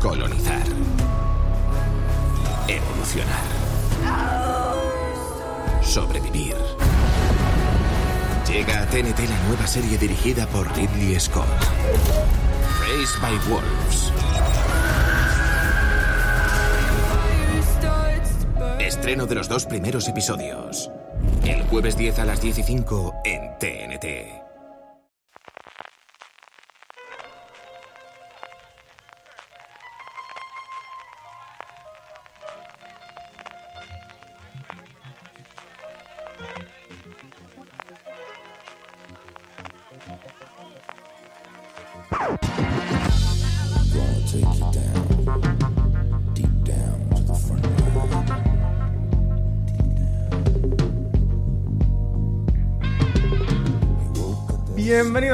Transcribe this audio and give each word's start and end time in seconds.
Colonizar. 0.00 0.62
Evolucionar. 2.68 3.42
Sobrevivir. 5.82 6.54
Llega 8.48 8.82
a 8.82 8.86
TNT 8.86 9.18
la 9.28 9.38
nueva 9.48 9.66
serie 9.66 9.98
dirigida 9.98 10.46
por 10.46 10.68
Ridley 10.76 11.18
Scott. 11.18 11.46
Raised 12.80 13.20
by 13.20 13.36
Wolves. 13.50 14.12
Estreno 18.78 19.26
de 19.26 19.34
los 19.34 19.48
dos 19.48 19.66
primeros 19.66 20.06
episodios. 20.08 20.90
El 21.44 21.64
jueves 21.64 21.96
10 21.96 22.20
a 22.20 22.24
las 22.24 22.38
15 22.38 22.62
en 23.24 23.58
TNT. 23.58 24.47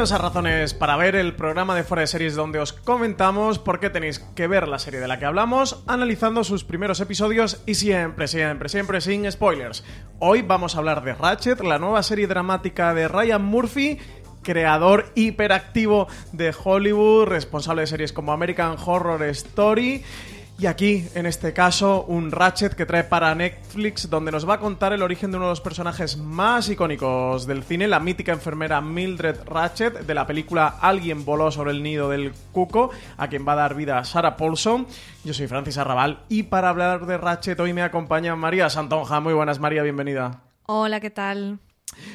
Bienvenidos 0.04 0.20
a 0.20 0.28
Razones 0.28 0.74
para 0.74 0.98
ver 0.98 1.16
el 1.16 1.34
programa 1.34 1.74
de 1.74 1.82
Fuera 1.82 2.02
de 2.02 2.06
Series 2.06 2.34
donde 2.34 2.58
os 2.58 2.74
comentamos 2.74 3.58
por 3.58 3.80
qué 3.80 3.88
tenéis 3.88 4.18
que 4.18 4.46
ver 4.46 4.68
la 4.68 4.78
serie 4.78 5.00
de 5.00 5.08
la 5.08 5.18
que 5.18 5.24
hablamos, 5.24 5.82
analizando 5.86 6.44
sus 6.44 6.62
primeros 6.62 7.00
episodios 7.00 7.62
y 7.64 7.76
siempre, 7.76 8.28
siempre, 8.28 8.68
siempre 8.68 9.00
sin 9.00 9.32
spoilers. 9.32 9.82
Hoy 10.18 10.42
vamos 10.42 10.74
a 10.74 10.80
hablar 10.80 11.04
de 11.04 11.14
Ratchet, 11.14 11.58
la 11.62 11.78
nueva 11.78 12.02
serie 12.02 12.26
dramática 12.26 12.92
de 12.92 13.08
Ryan 13.08 13.42
Murphy 13.42 13.98
creador 14.42 15.10
hiperactivo 15.14 16.06
de 16.32 16.54
Hollywood, 16.62 17.24
responsable 17.24 17.80
de 17.80 17.86
series 17.86 18.12
como 18.12 18.32
American 18.32 18.76
Horror 18.84 19.22
Story 19.22 20.04
y 20.56 20.66
aquí, 20.66 21.08
en 21.14 21.26
este 21.26 21.52
caso, 21.52 22.04
un 22.04 22.30
Ratchet 22.30 22.74
que 22.74 22.86
trae 22.86 23.02
para 23.02 23.34
Netflix, 23.34 24.08
donde 24.08 24.30
nos 24.30 24.48
va 24.48 24.54
a 24.54 24.60
contar 24.60 24.92
el 24.92 25.02
origen 25.02 25.32
de 25.32 25.36
uno 25.36 25.46
de 25.46 25.52
los 25.52 25.60
personajes 25.60 26.16
más 26.16 26.68
icónicos 26.68 27.46
del 27.46 27.64
cine, 27.64 27.88
la 27.88 27.98
mítica 27.98 28.32
enfermera 28.32 28.80
Mildred 28.80 29.36
Ratchet, 29.46 30.06
de 30.06 30.14
la 30.14 30.26
película 30.26 30.76
Alguien 30.80 31.24
voló 31.24 31.50
sobre 31.50 31.72
el 31.72 31.82
nido 31.82 32.08
del 32.08 32.32
cuco, 32.52 32.90
a 33.16 33.26
quien 33.26 33.46
va 33.46 33.54
a 33.54 33.56
dar 33.56 33.74
vida 33.74 34.04
Sarah 34.04 34.36
Paulson. 34.36 34.86
Yo 35.24 35.34
soy 35.34 35.48
Francis 35.48 35.76
Arrabal 35.76 36.20
y 36.28 36.44
para 36.44 36.68
hablar 36.68 37.06
de 37.06 37.18
Ratchet 37.18 37.58
hoy 37.58 37.72
me 37.72 37.82
acompaña 37.82 38.36
María 38.36 38.70
Santonja. 38.70 39.18
Muy 39.18 39.34
buenas, 39.34 39.58
María, 39.58 39.82
bienvenida. 39.82 40.42
Hola, 40.66 41.00
¿qué 41.00 41.10
tal? 41.10 41.58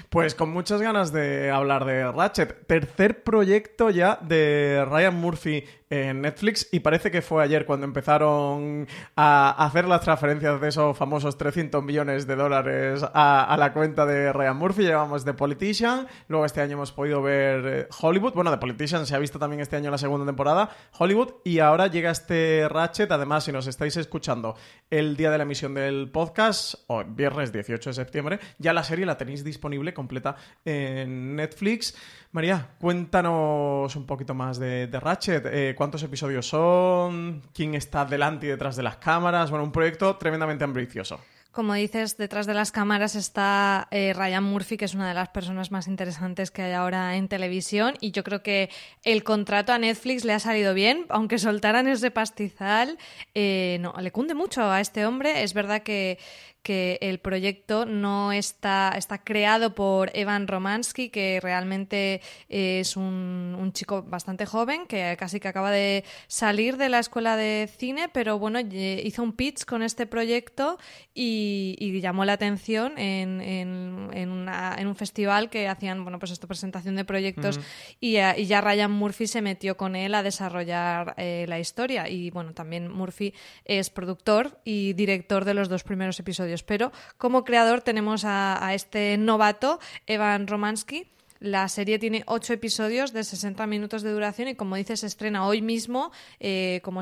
Pues 0.09 0.35
con 0.35 0.49
muchas 0.49 0.81
ganas 0.81 1.11
de 1.11 1.51
hablar 1.51 1.85
de 1.85 2.09
Ratchet. 2.11 2.67
Tercer 2.67 3.23
proyecto 3.23 3.89
ya 3.89 4.17
de 4.21 4.85
Ryan 4.89 5.15
Murphy 5.15 5.63
en 5.89 6.21
Netflix 6.21 6.69
y 6.71 6.81
parece 6.81 7.09
que 7.09 7.21
fue 7.21 7.43
ayer 7.43 7.65
cuando 7.65 7.85
empezaron 7.85 8.87
a 9.15 9.65
hacer 9.65 9.87
las 9.87 10.01
transferencias 10.01 10.61
de 10.61 10.67
esos 10.67 10.95
famosos 10.95 11.37
300 11.37 11.83
millones 11.83 12.27
de 12.27 12.35
dólares 12.35 13.03
a, 13.13 13.55
la 13.57 13.73
cuenta 13.73 14.05
de 14.05 14.31
Ryan 14.31 14.57
Murphy. 14.57 14.83
Llevamos 14.83 15.25
The 15.25 15.33
Politician, 15.33 16.07
luego 16.27 16.45
este 16.45 16.61
año 16.61 16.73
hemos 16.73 16.91
podido 16.91 17.21
ver 17.21 17.65
eh, 17.65 17.87
Hollywood. 18.01 18.33
Bueno, 18.33 18.51
The 18.51 18.57
Politician 18.57 19.05
se 19.05 19.15
ha 19.15 19.19
visto 19.19 19.39
también 19.39 19.61
este 19.61 19.75
año 19.75 19.89
la 19.89 19.97
segunda 19.97 20.25
temporada, 20.25 20.69
Hollywood, 20.97 21.33
y 21.43 21.59
ahora 21.59 21.87
llega 21.87 22.11
este 22.11 22.67
Ratchet. 22.69 23.11
Además, 23.11 23.45
si 23.45 23.51
nos 23.51 23.65
estáis 23.65 23.97
escuchando 23.97 24.55
el 24.89 25.17
día 25.17 25.31
de 25.31 25.37
la 25.37 25.43
emisión 25.43 25.73
del 25.73 26.11
podcast, 26.11 26.75
o 26.87 27.03
viernes 27.03 27.51
18 27.51 27.89
de 27.89 27.93
septiembre, 27.93 28.39
ya 28.59 28.73
la 28.73 28.83
serie 28.83 29.05
la 29.05 29.17
tenéis 29.17 29.43
disponible 29.43 29.93
completa 29.93 30.35
en 30.63 31.35
Netflix. 31.35 31.95
María, 32.31 32.75
cuéntanos 32.79 33.95
un 33.95 34.05
poquito 34.05 34.35
más 34.35 34.59
de, 34.59 34.87
Ratchet. 34.91 35.45
Eh, 35.47 35.75
¿Cuántos 35.79 36.03
episodios 36.03 36.45
son? 36.45 37.41
¿Quién 37.53 37.73
está 37.73 38.03
delante 38.03 38.47
y 38.47 38.49
detrás 38.49 38.75
de 38.75 38.83
las 38.83 38.97
cámaras? 38.97 39.49
Bueno, 39.49 39.63
un 39.63 39.71
proyecto 39.71 40.17
tremendamente 40.17 40.65
ambicioso. 40.65 41.21
Como 41.53 41.73
dices, 41.73 42.17
detrás 42.17 42.45
de 42.45 42.53
las 42.53 42.73
cámaras 42.73 43.15
está 43.15 43.87
eh, 43.89 44.11
Ryan 44.13 44.43
Murphy, 44.43 44.75
que 44.75 44.83
es 44.83 44.93
una 44.93 45.07
de 45.07 45.13
las 45.13 45.29
personas 45.29 45.71
más 45.71 45.87
interesantes 45.87 46.51
que 46.51 46.63
hay 46.63 46.73
ahora 46.73 47.15
en 47.15 47.29
televisión. 47.29 47.95
Y 48.01 48.11
yo 48.11 48.25
creo 48.25 48.43
que 48.43 48.69
el 49.05 49.23
contrato 49.23 49.71
a 49.71 49.77
Netflix 49.77 50.25
le 50.25 50.33
ha 50.33 50.39
salido 50.39 50.73
bien, 50.73 51.05
aunque 51.07 51.37
soltaran 51.37 51.87
ese 51.87 52.11
pastizal. 52.11 52.97
Eh, 53.33 53.77
no, 53.79 53.93
le 54.01 54.11
cunde 54.11 54.33
mucho 54.33 54.69
a 54.69 54.81
este 54.81 55.05
hombre. 55.05 55.43
Es 55.43 55.53
verdad 55.53 55.81
que 55.81 56.19
que 56.61 56.97
el 57.01 57.19
proyecto 57.19 57.85
no 57.85 58.31
está, 58.31 58.93
está 58.97 59.23
creado 59.23 59.75
por 59.75 60.11
Evan 60.13 60.47
Romansky, 60.47 61.09
que 61.09 61.39
realmente 61.41 62.21
es 62.47 62.97
un, 62.97 63.55
un, 63.59 63.71
chico 63.73 64.03
bastante 64.03 64.45
joven, 64.45 64.85
que 64.87 65.15
casi 65.17 65.39
que 65.39 65.47
acaba 65.47 65.71
de 65.71 66.03
salir 66.27 66.77
de 66.77 66.89
la 66.89 66.99
escuela 66.99 67.37
de 67.37 67.69
cine, 67.77 68.09
pero 68.09 68.39
bueno, 68.39 68.59
hizo 68.59 69.23
un 69.23 69.33
pitch 69.33 69.65
con 69.65 69.83
este 69.83 70.05
proyecto 70.05 70.77
y, 71.13 71.99
llamó 71.99 72.23
la 72.23 72.33
atención 72.33 72.97
en, 72.97 73.41
en, 73.41 74.09
en, 74.13 74.87
un 74.87 74.95
festival 74.95 75.49
que 75.49 75.67
hacían, 75.67 76.03
bueno, 76.03 76.17
pues 76.17 76.31
esta 76.31 76.47
presentación 76.47 76.95
de 76.95 77.03
proyectos 77.03 77.59
y, 77.99 78.13
ya 78.13 78.61
Ryan 78.61 78.91
Murphy 78.91 79.27
se 79.27 79.41
metió 79.41 79.75
con 79.75 79.95
él 79.95 80.15
a 80.15 80.23
desarrollar 80.23 81.13
eh, 81.17 81.45
la 81.47 81.59
historia. 81.59 82.07
Y 82.09 82.31
bueno, 82.31 82.53
también 82.53 82.91
Murphy 82.91 83.33
es 83.65 83.89
productor 83.89 84.59
y 84.63 84.93
director 84.93 85.45
de 85.45 85.53
los 85.53 85.67
dos 85.67 85.83
primeros 85.83 86.19
episodios 86.19 86.48
pero 86.63 86.91
como 87.17 87.43
creador 87.43 87.81
tenemos 87.81 88.23
a, 88.25 88.73
este 88.73 89.17
novato, 89.17 89.79
Evan 90.07 90.47
Romansky. 90.47 91.07
La 91.39 91.69
serie 91.69 91.99
tiene 91.99 92.23
ocho 92.27 92.51
episodios 92.51 93.13
de 93.13 93.23
60 93.23 93.65
minutos 93.65 94.01
de 94.01 94.11
duración 94.11 94.49
y, 94.49 94.55
como 94.55 94.75
dices, 94.75 94.99
se 94.99 95.07
estrena 95.07 95.47
hoy 95.47 95.61
mismo, 95.61 96.11
eh, 96.41 96.81
como, 96.83 96.99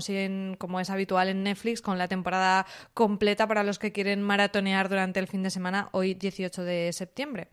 como 0.60 0.80
es 0.80 0.92
habitual 0.92 1.30
en 1.30 1.42
Netflix, 1.42 1.82
con 1.82 1.98
la 1.98 2.08
temporada 2.08 2.68
completa 2.94 3.48
para 3.48 3.64
los 3.64 3.80
que 3.80 3.92
quieren 3.92 4.22
maratonear 4.22 4.90
durante 4.90 5.20
el 5.20 5.28
fin 5.28 5.42
de 5.42 5.50
semana, 5.50 5.90
hoy 5.92 6.14
18 6.14 6.64
de 6.64 6.94
septiembre. 6.94 7.48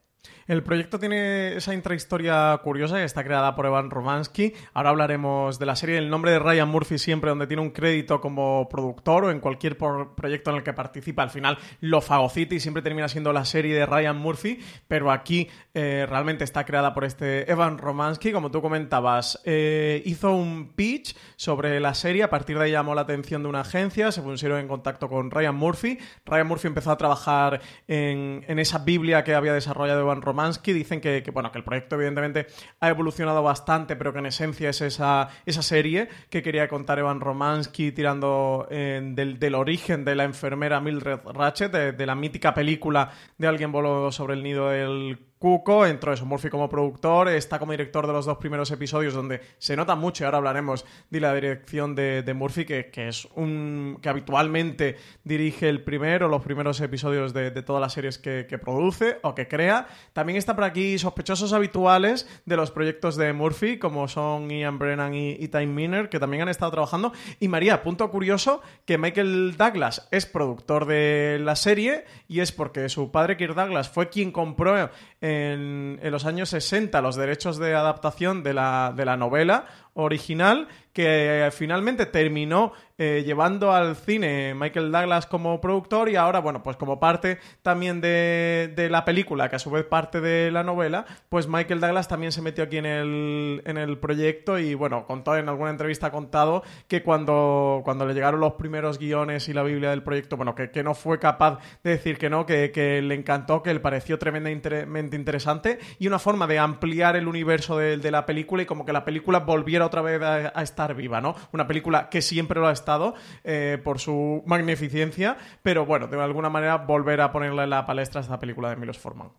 El 0.47 0.63
proyecto 0.63 0.99
tiene 0.99 1.57
esa 1.57 1.73
intrahistoria 1.73 2.59
curiosa 2.63 2.97
que 2.97 3.05
está 3.05 3.25
creada 3.25 3.55
por 3.55 3.65
Evan 3.65 3.91
Romansky. 3.91 4.53
Ahora 4.75 4.91
hablaremos 4.91 5.59
de 5.59 5.65
la 5.67 5.75
serie 5.75 5.97
El 5.97 6.11
nombre 6.11 6.33
de 6.33 6.39
Ryan 6.39 6.69
Murphy 6.69 6.99
siempre, 6.99 7.31
donde 7.31 7.47
tiene 7.47 7.63
un 7.63 7.71
crédito 7.71 8.21
como 8.21 8.69
productor 8.69 9.25
o 9.25 9.31
en 9.31 9.41
cualquier 9.41 9.79
proyecto 9.79 10.51
en 10.51 10.57
el 10.57 10.63
que 10.63 10.75
participa. 10.75 11.23
Al 11.23 11.31
final 11.31 11.59
lo 11.81 12.03
fagocita 12.03 12.55
y 12.55 12.61
siempre 12.61 12.83
termina 12.83 13.09
siendo 13.09 13.33
la 13.33 13.47
serie 13.47 13.75
de 13.75 13.87
Ryan 13.87 14.19
Murphy, 14.19 14.61
pero 14.87 15.11
aquí 15.11 15.49
eh, 15.73 16.07
realmente 16.09 16.45
está 16.45 16.65
creada 16.65 16.93
por 16.93 17.05
este 17.05 17.51
Evan 17.51 17.79
Romansky. 17.79 18.33
Como 18.33 18.51
tú 18.51 18.61
comentabas, 18.61 19.41
eh, 19.45 20.03
hizo 20.05 20.35
un 20.35 20.75
pitch 20.75 21.17
sobre 21.37 21.81
la 21.81 21.95
serie. 21.95 22.23
A 22.23 22.31
partir 22.31 22.59
de 22.59 22.65
ahí 22.65 22.73
llamó 22.73 22.95
la 22.95 23.03
atención 23.03 23.43
de 23.43 23.49
una 23.49 23.61
agencia, 23.61 24.13
se 24.13 24.21
pusieron 24.21 24.61
en 24.61 24.69
contacto 24.69 25.09
con 25.09 25.31
Ryan 25.31 25.55
Murphy. 25.55 25.99
Ryan 26.27 26.47
Murphy 26.47 26.69
empezó 26.69 26.91
a 26.91 26.99
trabajar 26.99 27.63
en, 27.89 28.45
en 28.47 28.59
esa 28.59 28.79
Biblia 28.79 29.25
que 29.25 29.35
había 29.35 29.55
desarrollado 29.55 30.01
Evan 30.01 30.14
Romansky. 30.23 30.73
Dicen 30.73 31.01
que, 31.01 31.23
bueno, 31.33 31.51
que 31.53 31.59
el 31.59 31.65
proyecto 31.65 31.97
evidentemente 31.97 32.47
ha 32.81 32.89
evolucionado 32.89 33.43
bastante, 33.43 33.97
pero 33.97 34.13
que 34.13 34.19
en 34.21 34.27
esencia 34.27 34.71
es 34.71 34.81
esa, 34.81 35.29
esa 35.47 35.63
serie 35.63 36.09
que 36.31 36.43
quería 36.43 36.69
contar 36.69 36.99
Evan 36.99 37.21
Romansky 37.21 37.93
tirando 37.93 38.67
eh, 38.71 39.01
del, 39.15 39.55
origen 39.55 40.05
de 40.05 40.15
la 40.15 40.25
enfermera 40.25 40.81
Mildred 40.81 41.21
Ratchet, 41.25 41.73
de, 41.73 42.07
la 42.07 42.15
mítica 42.15 42.55
película 42.55 43.11
de 43.39 43.47
Alguien 43.47 43.73
voló 43.73 44.13
sobre 44.13 44.35
el 44.35 44.43
nido 44.43 44.69
del 44.69 45.19
Cuco, 45.45 45.85
entró 45.85 46.11
eso, 46.11 46.25
Murphy 46.25 46.49
como 46.49 46.71
productor, 46.71 47.29
está 47.29 47.59
como 47.59 47.73
director 47.73 48.07
de 48.07 48.15
los 48.15 48.25
dos 48.25 48.39
primeros 48.39 48.71
episodios 48.71 49.13
donde 49.13 49.43
se 49.59 49.77
nota 49.77 49.95
mucho, 49.95 50.25
y 50.25 50.25
ahora 50.25 50.39
hablaremos 50.39 50.87
de 51.11 51.21
la 51.21 51.35
dirección 51.35 51.95
de, 51.95 52.33
Murphy, 52.35 52.65
que, 52.65 52.91
es 52.95 53.29
un 53.35 53.99
que 54.01 54.09
habitualmente 54.09 54.97
dirige 55.23 55.69
el 55.69 55.83
primero, 55.83 56.29
los 56.29 56.41
primeros 56.43 56.81
episodios 56.81 57.35
de, 57.35 57.51
todas 57.61 57.83
las 57.83 57.93
series 57.93 58.17
que, 58.17 58.59
produce 58.59 59.19
o 59.21 59.35
que 59.35 59.47
crea. 59.47 59.87
También 60.15 60.39
está 60.39 60.55
por 60.55 60.65
aquí 60.65 60.97
sospechosos 60.97 61.53
habituales 61.53 62.27
de 62.47 62.57
los 62.57 62.71
proyectos 62.71 63.17
de 63.17 63.35
Murphy, 63.35 63.79
como 63.79 64.09
son 64.09 64.49
Ian 64.49 64.79
Brennan 64.79 65.13
y, 65.13 65.33
y 65.33 65.49
Time 65.49 65.67
Miner, 65.67 66.09
que 66.09 66.19
también 66.19 66.45
han 66.45 66.49
estado 66.49 66.71
trabajando. 66.71 67.13
Y 67.39 67.49
María, 67.49 67.83
punto 67.83 68.11
curioso, 68.11 68.63
que 68.87 68.97
Michael 68.97 69.59
Douglas 69.59 70.09
es 70.11 70.25
productor 70.25 70.87
de 70.87 71.39
la 71.43 71.55
serie 71.55 72.07
y 72.29 72.41
es 72.41 72.51
porque 72.51 72.89
su 72.89 73.11
padre 73.11 73.37
Kirk 73.37 73.55
Douglas 73.55 73.91
fue 73.91 74.09
quien 74.09 74.33
compró 74.33 74.89
en, 75.35 75.99
los 76.11 76.25
años 76.25 76.49
60 76.51 77.01
los 77.01 77.17
derechos 77.17 77.59
de 77.59 77.75
adaptación 77.75 78.43
de 78.43 78.55
la, 78.55 78.93
de 78.95 79.05
la 79.05 79.17
novela 79.17 79.67
original 79.95 80.69
que 80.95 81.47
eh, 81.47 81.51
finalmente 81.51 82.07
terminó 82.07 82.73
eh, 82.97 83.25
llevando 83.27 83.73
al 83.73 83.97
cine 83.97 84.55
Michael 84.55 84.93
Douglas 84.93 85.27
como 85.27 85.61
productor 85.61 86.09
y 86.09 86.15
ahora, 86.15 86.39
bueno, 86.39 86.63
pues 86.63 86.77
como 86.77 87.01
parte 87.01 87.39
también 87.63 88.01
de, 88.01 88.73
de, 88.77 88.89
la 88.89 89.05
película, 89.05 89.51
que 89.51 89.57
a 89.57 89.59
su 89.59 89.73
vez 89.73 89.85
parte 89.85 90.21
de 90.21 90.53
la 90.53 90.63
novela, 90.63 91.05
pues 91.29 91.49
Michael 91.49 91.81
Douglas 91.81 92.07
también 92.07 92.31
se 92.31 92.41
metió 92.41 92.63
aquí 92.63 92.77
en 92.77 92.87
el, 92.87 93.63
en 93.67 93.77
el 93.77 93.99
proyecto 93.99 94.61
y, 94.61 94.75
bueno, 94.75 95.05
contó 95.05 95.37
en 95.37 95.49
alguna 95.49 95.71
entrevista 95.71 96.07
ha 96.07 96.13
contado 96.13 96.63
que 96.87 97.03
cuando, 97.03 97.81
cuando 97.83 98.07
le 98.07 98.15
llegaron 98.15 98.39
los 98.39 98.53
primeros 98.53 99.01
guiones 99.01 99.49
y 99.49 99.53
la 99.53 99.65
Biblia 99.65 99.91
del 99.91 100.05
proyecto, 100.05 100.37
bueno, 100.37 100.55
que, 100.55 100.71
que 100.71 100.85
no 100.85 100.95
fue 100.95 101.19
capaz 101.19 101.59
de 101.83 101.91
decir 101.91 102.17
que 102.19 102.31
no, 102.31 102.47
que, 102.47 102.71
que 102.71 103.03
le 103.03 103.17
encantó, 103.17 103.65
que 103.65 103.75
le 103.75 103.81
pareció 103.81 104.21
tremendamente 104.21 105.17
interesante 105.17 105.81
y 105.99 106.07
una 106.07 106.21
forma 106.21 106.47
de 106.47 106.61
ampliar 106.61 107.17
el 107.17 107.27
universo 107.27 107.77
de, 107.77 107.97
de 107.97 108.11
la 108.13 108.25
película 108.25 108.63
y 108.63 108.67
como 108.67 108.87
que 108.87 108.93
la 108.93 109.05
película 109.05 109.41
volviera 109.41 109.84
otra 109.87 110.03
vez 110.03 110.21
a, 110.23 110.63
estar 110.63 110.95
viva, 110.95 111.21
¿no? 111.21 111.35
Una 111.53 111.67
película 111.67 112.09
que 112.09 112.23
siempre 112.23 112.61
lo 112.61 112.69
ha 112.69 112.73
estado 112.73 113.15
eh, 113.43 113.79
por 113.83 113.99
su 113.99 114.43
magnificencia, 114.47 115.37
pero 115.63 115.87
bueno, 115.87 116.07
de 116.07 116.21
alguna 116.21 116.51
manera 116.51 116.79
volver 116.79 117.21
a 117.21 117.33
ponerla 117.33 117.65
en 117.65 117.71
la 117.71 117.87
palestra 117.87 118.21
esta 118.21 118.39
película 118.39 118.71
de 118.71 118.77
Milos 118.77 118.99
Forman. 118.99 119.31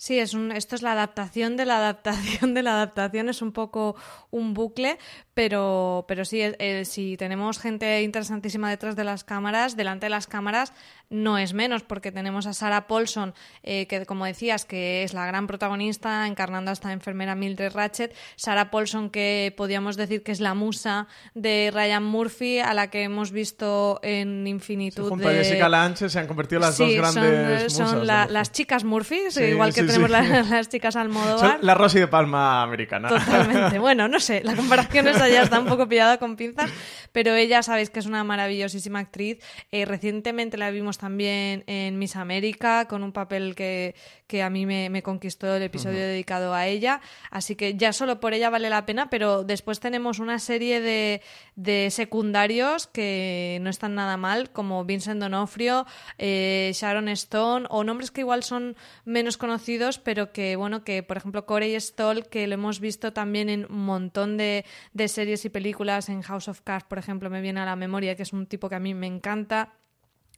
Sí, 0.00 0.18
es 0.18 0.32
un, 0.32 0.50
esto 0.50 0.76
es 0.76 0.80
la 0.80 0.92
adaptación 0.92 1.58
de 1.58 1.66
la 1.66 1.76
adaptación 1.76 2.54
de 2.54 2.62
la 2.62 2.72
adaptación, 2.72 3.28
es 3.28 3.42
un 3.42 3.52
poco 3.52 3.96
un 4.30 4.54
bucle, 4.54 4.96
pero, 5.34 6.06
pero 6.08 6.24
sí, 6.24 6.40
si 6.84 7.18
tenemos 7.18 7.58
gente 7.58 8.00
interesantísima 8.02 8.70
detrás 8.70 8.96
de 8.96 9.04
las 9.04 9.24
cámaras, 9.24 9.76
delante 9.76 10.06
de 10.06 10.10
las 10.10 10.26
cámaras, 10.26 10.72
no 11.10 11.38
es 11.38 11.52
menos, 11.52 11.82
porque 11.82 12.12
tenemos 12.12 12.46
a 12.46 12.54
Sarah 12.54 12.86
Paulson, 12.86 13.34
eh, 13.64 13.86
que 13.86 14.06
como 14.06 14.24
decías, 14.24 14.64
que 14.64 15.02
es 15.02 15.12
la 15.12 15.26
gran 15.26 15.48
protagonista, 15.48 16.26
encarnando 16.26 16.70
a 16.70 16.72
esta 16.72 16.92
enfermera 16.92 17.34
Mildred 17.34 17.72
Ratchet. 17.72 18.14
Sarah 18.36 18.70
Paulson, 18.70 19.10
que 19.10 19.52
podríamos 19.56 19.96
decir 19.96 20.22
que 20.22 20.30
es 20.30 20.40
la 20.40 20.54
musa 20.54 21.08
de 21.34 21.70
Ryan 21.74 22.04
Murphy, 22.04 22.60
a 22.60 22.74
la 22.74 22.90
que 22.90 23.02
hemos 23.02 23.32
visto 23.32 23.98
en 24.02 24.46
infinitud. 24.46 25.02
Sí, 25.02 25.08
junto 25.08 25.28
de... 25.28 25.40
a 25.40 25.44
Jessica 25.44 25.68
Lange 25.68 26.08
se 26.08 26.18
han 26.18 26.28
convertido 26.28 26.60
las 26.60 26.76
sí, 26.76 26.84
dos 26.84 27.12
grandes 27.12 27.72
son, 27.72 27.84
musas. 27.84 27.98
Son 27.98 28.06
la, 28.06 28.26
las 28.26 28.52
chicas 28.52 28.84
Murphy, 28.84 29.18
igual 29.48 29.74
que 29.74 29.82
tenemos 29.82 30.10
la, 30.10 30.22
las 30.50 30.68
chicas 30.68 30.94
Almodóvar. 30.94 31.38
Son 31.38 31.58
la 31.62 31.74
Rosy 31.74 31.98
de 31.98 32.08
Palma 32.08 32.62
americana. 32.62 33.08
Totalmente. 33.08 33.80
Bueno, 33.90 34.08
no 34.08 34.20
sé, 34.20 34.42
la 34.44 34.54
comparación 34.54 35.08
esa 35.08 35.28
ya 35.28 35.42
está 35.42 35.58
un 35.58 35.66
poco 35.66 35.88
pillada 35.88 36.18
con 36.18 36.36
pinzas, 36.36 36.70
pero 37.12 37.34
ella 37.34 37.62
sabéis 37.62 37.88
que 37.90 37.98
es 37.98 38.06
una 38.06 38.22
maravillosísima 38.24 38.98
actriz. 38.98 39.38
Eh, 39.72 39.84
recientemente 39.84 40.58
la 40.58 40.70
vimos 40.70 40.98
también 41.00 41.64
en 41.66 41.98
Miss 41.98 42.14
América 42.14 42.86
con 42.86 43.02
un 43.02 43.12
papel 43.12 43.54
que, 43.54 43.94
que 44.26 44.42
a 44.42 44.50
mí 44.50 44.66
me, 44.66 44.90
me 44.90 45.02
conquistó 45.02 45.56
el 45.56 45.62
episodio 45.62 45.96
uh 45.96 46.02
-huh. 46.02 46.12
dedicado 46.12 46.52
a 46.52 46.66
ella. 46.66 47.00
Así 47.30 47.56
que 47.56 47.74
ya 47.74 47.94
solo 47.94 48.20
por 48.20 48.34
ella 48.34 48.50
vale 48.50 48.68
la 48.68 48.84
pena, 48.84 49.08
pero 49.08 49.42
después 49.42 49.80
tenemos 49.80 50.18
una 50.18 50.38
serie 50.38 50.82
de, 50.82 51.22
de 51.56 51.90
secundarios 51.90 52.86
que 52.86 53.58
no 53.62 53.70
están 53.70 53.94
nada 53.94 54.18
mal, 54.18 54.50
como 54.50 54.84
Vincent 54.84 55.20
Donofrio, 55.20 55.86
eh, 56.18 56.70
Sharon 56.74 57.08
Stone, 57.08 57.66
o 57.70 57.82
nombres 57.82 58.10
que 58.10 58.20
igual 58.20 58.42
son 58.42 58.76
menos 59.06 59.38
conocidos, 59.38 59.98
pero 59.98 60.32
que, 60.32 60.56
bueno, 60.56 60.84
que 60.84 61.02
por 61.02 61.16
ejemplo 61.16 61.46
Corey 61.46 61.80
Stoll, 61.80 62.28
que 62.28 62.46
lo 62.46 62.54
hemos 62.54 62.78
visto 62.78 63.14
también 63.14 63.48
en 63.48 63.64
un 63.70 63.86
montón 63.86 64.36
de, 64.36 64.66
de 64.92 65.08
series 65.08 65.46
y 65.46 65.48
películas, 65.48 66.10
en 66.10 66.20
House 66.20 66.48
of 66.48 66.60
Cards, 66.60 66.84
por 66.84 66.98
ejemplo, 66.98 67.30
me 67.30 67.40
viene 67.40 67.60
a 67.60 67.64
la 67.64 67.76
memoria, 67.76 68.16
que 68.16 68.24
es 68.24 68.34
un 68.34 68.44
tipo 68.46 68.68
que 68.68 68.74
a 68.74 68.80
mí 68.80 68.92
me 68.92 69.06
encanta. 69.06 69.79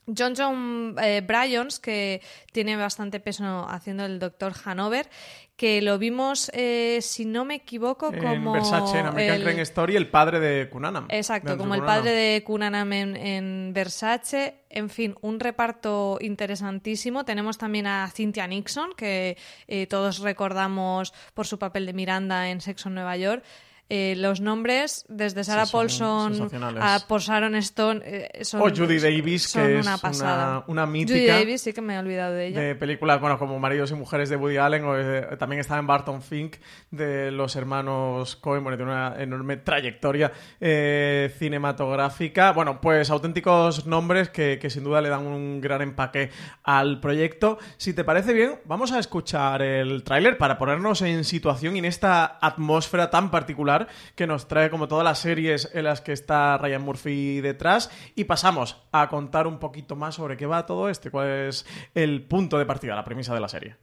John 0.05 0.33
John 0.37 0.95
eh, 1.01 1.21
Bryans, 1.25 1.79
que 1.79 2.21
tiene 2.51 2.75
bastante 2.75 3.19
peso 3.19 3.65
haciendo 3.69 4.05
el 4.05 4.19
Doctor 4.19 4.53
Hanover, 4.65 5.09
que 5.55 5.81
lo 5.81 5.97
vimos, 5.97 6.49
eh, 6.53 6.99
si 7.01 7.25
no 7.25 7.45
me 7.45 7.55
equivoco, 7.55 8.11
como... 8.11 8.55
En 8.55 8.61
Versace, 8.61 8.99
en 8.99 9.05
American 9.05 9.35
el... 9.37 9.43
Crime 9.43 9.61
Story, 9.61 9.95
el 9.95 10.09
padre 10.09 10.39
de 10.39 10.69
Cunanam. 10.69 11.05
Exacto, 11.09 11.51
de 11.51 11.57
como 11.57 11.75
el 11.75 11.83
padre 11.83 12.11
de 12.11 12.43
Cunanam 12.43 12.91
en, 12.91 13.15
en, 13.15 13.71
Versace. 13.73 14.55
En 14.69 14.89
fin, 14.89 15.15
un 15.21 15.39
reparto 15.39 16.17
interesantísimo. 16.19 17.23
Tenemos 17.23 17.57
también 17.57 17.85
a 17.85 18.09
Cynthia 18.11 18.47
Nixon, 18.47 18.93
que 18.97 19.37
eh, 19.67 19.85
todos 19.87 20.19
recordamos 20.19 21.13
por 21.33 21.45
su 21.45 21.59
papel 21.59 21.85
de 21.85 21.93
Miranda 21.93 22.49
en 22.49 22.59
Sexo 22.59 22.89
en 22.89 22.95
Nueva 22.95 23.15
York. 23.15 23.43
Eh, 23.89 24.15
los 24.17 24.39
nombres, 24.39 25.05
desde 25.09 25.43
Sarah 25.43 25.65
sí, 25.65 25.73
Paulson 25.73 26.49
a 26.79 26.99
por 27.07 27.21
Sharon 27.21 27.53
Stone, 27.55 28.01
eh, 28.05 28.43
son, 28.43 28.61
o 28.61 28.73
Judy 28.73 28.97
Davis, 28.97 29.43
son 29.43 29.67
que 29.67 29.75
una 29.75 29.95
es 29.95 30.01
pasada. 30.01 30.63
Una, 30.67 30.83
una, 30.83 30.85
mítica. 30.85 31.19
Judy 31.19 31.27
Davis, 31.27 31.61
sí 31.61 31.73
que 31.73 31.81
me 31.81 31.95
he 31.95 31.99
olvidado 31.99 32.33
de 32.33 32.47
ella. 32.47 32.61
De 32.61 32.75
películas, 32.75 33.19
bueno, 33.19 33.37
como 33.37 33.59
Maridos 33.59 33.91
y 33.91 33.95
Mujeres 33.95 34.29
de 34.29 34.37
Woody 34.37 34.57
Allen, 34.57 34.85
o, 34.85 34.97
eh, 34.97 35.35
también 35.37 35.59
estaba 35.59 35.81
en 35.81 35.87
Barton 35.87 36.21
Fink, 36.21 36.55
de 36.91 37.29
los 37.31 37.57
hermanos 37.57 38.37
Coen, 38.37 38.63
bueno, 38.63 38.77
tiene 38.77 38.91
una 38.93 39.21
enorme 39.21 39.57
trayectoria 39.57 40.31
eh, 40.61 41.33
cinematográfica. 41.37 42.53
Bueno, 42.53 42.79
pues 42.79 43.09
auténticos 43.09 43.85
nombres 43.85 44.29
que, 44.29 44.59
que 44.59 44.69
sin 44.69 44.85
duda 44.85 45.01
le 45.01 45.09
dan 45.09 45.27
un 45.27 45.59
gran 45.59 45.81
empaque 45.81 46.31
al 46.63 47.01
proyecto. 47.01 47.59
Si 47.75 47.93
te 47.93 48.05
parece 48.05 48.33
bien, 48.33 48.59
vamos 48.63 48.93
a 48.93 48.99
escuchar 48.99 49.61
el 49.61 50.03
tráiler 50.03 50.37
para 50.37 50.57
ponernos 50.57 51.01
en 51.01 51.25
situación 51.25 51.75
y 51.75 51.79
en 51.79 51.85
esta 51.85 52.39
atmósfera 52.41 53.09
tan 53.09 53.29
particular 53.29 53.72
que 54.15 54.27
nos 54.27 54.47
trae 54.47 54.69
como 54.69 54.87
todas 54.87 55.03
las 55.03 55.19
series 55.19 55.69
en 55.73 55.85
las 55.85 56.01
que 56.01 56.13
está 56.13 56.57
Ryan 56.57 56.81
Murphy 56.81 57.41
detrás 57.41 57.89
y 58.15 58.25
pasamos 58.25 58.77
a 58.91 59.09
contar 59.09 59.47
un 59.47 59.59
poquito 59.59 59.95
más 59.95 60.15
sobre 60.15 60.37
qué 60.37 60.45
va 60.45 60.65
todo 60.65 60.89
esto, 60.89 61.11
cuál 61.11 61.47
es 61.47 61.65
el 61.95 62.21
punto 62.23 62.57
de 62.57 62.65
partida, 62.65 62.95
la 62.95 63.03
premisa 63.03 63.33
de 63.33 63.39
la 63.39 63.49
serie. 63.49 63.75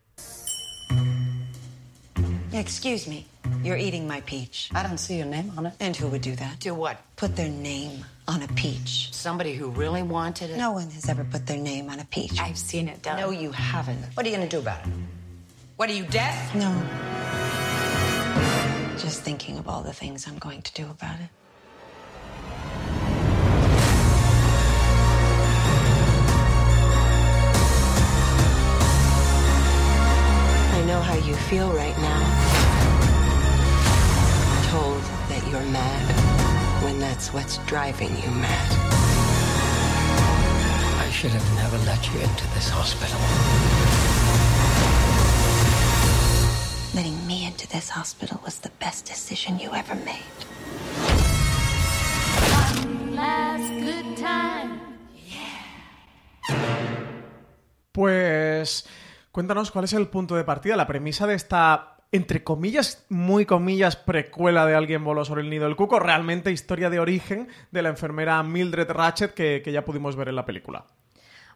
Excuse 2.52 3.08
me, 3.08 3.26
you're 3.62 3.78
eating 3.78 4.08
my 4.08 4.20
peach. 4.22 4.70
I 4.74 4.82
don't 4.82 4.98
see 4.98 5.16
your 5.16 5.26
name 5.26 5.52
on 5.56 5.66
it. 5.66 5.74
And 5.78 5.96
who 5.96 6.08
would 6.08 6.22
do 6.22 6.34
that? 6.34 6.58
Do 6.58 6.74
what? 6.74 6.98
Put 7.14 7.36
their 7.36 7.48
name 7.48 8.04
on 8.26 8.42
a 8.42 8.48
peach. 8.48 9.08
Somebody 9.12 9.54
who 9.54 9.70
really 9.70 10.02
wanted 10.02 10.50
it? 10.50 10.56
No 10.56 10.72
one 10.72 10.90
has 10.90 11.08
ever 11.08 11.24
put 11.24 11.46
their 11.46 11.58
name 11.58 11.88
on 11.88 12.00
a 12.00 12.04
peach. 12.04 12.40
I've 12.40 12.58
seen 12.58 12.88
it 12.88 13.02
done. 13.02 13.20
No, 13.20 13.30
you 13.30 13.52
haven't. 13.52 14.04
What 14.14 14.26
are 14.26 14.30
you 14.30 14.36
to 14.36 14.48
do 14.48 14.58
about 14.58 14.80
it? 14.84 14.92
What 15.76 15.88
are 15.90 15.94
you, 15.94 16.04
deaf? 16.06 16.54
No. 16.54 17.69
Just 19.00 19.22
thinking 19.22 19.56
of 19.56 19.66
all 19.66 19.82
the 19.82 19.94
things 19.94 20.28
I'm 20.28 20.36
going 20.36 20.60
to 20.60 20.72
do 20.74 20.84
about 20.84 21.18
it. 21.20 21.30
I 30.74 30.84
know 30.86 31.00
how 31.00 31.14
you 31.14 31.34
feel 31.48 31.70
right 31.72 31.96
now. 31.96 32.22
Told 34.70 35.02
that 35.30 35.42
you're 35.50 35.72
mad 35.72 36.84
when 36.84 37.00
that's 37.00 37.32
what's 37.32 37.56
driving 37.64 38.10
you 38.10 38.30
mad. 38.32 38.72
I 41.00 41.10
should 41.10 41.30
have 41.30 41.54
never 41.54 41.78
let 41.86 42.06
you 42.12 42.20
into 42.20 42.44
this 42.54 42.68
hospital. 42.68 43.79
This 47.70 47.90
hospital 47.96 48.38
was 48.44 48.60
the 48.60 48.70
best 48.80 49.06
decision 49.06 49.58
you 49.58 49.70
ever 49.74 49.96
made. 50.04 50.24
Pues 57.92 58.86
cuéntanos 59.32 59.70
cuál 59.70 59.84
es 59.84 59.92
el 59.92 60.08
punto 60.08 60.36
de 60.36 60.44
partida, 60.44 60.76
la 60.76 60.86
premisa 60.86 61.26
de 61.26 61.34
esta 61.34 61.96
entre 62.12 62.42
comillas, 62.42 63.06
muy 63.08 63.46
comillas, 63.46 63.94
precuela 63.94 64.66
de 64.66 64.74
Alguien 64.74 65.04
voló 65.04 65.24
sobre 65.24 65.42
el 65.42 65.50
nido 65.50 65.66
del 65.66 65.76
cuco, 65.76 66.00
realmente 66.00 66.50
historia 66.50 66.90
de 66.90 66.98
origen 66.98 67.48
de 67.70 67.82
la 67.82 67.88
enfermera 67.88 68.42
Mildred 68.42 68.90
Ratchet 68.90 69.32
que, 69.32 69.62
que 69.62 69.70
ya 69.70 69.84
pudimos 69.84 70.16
ver 70.16 70.28
en 70.28 70.34
la 70.36 70.44
película. 70.44 70.86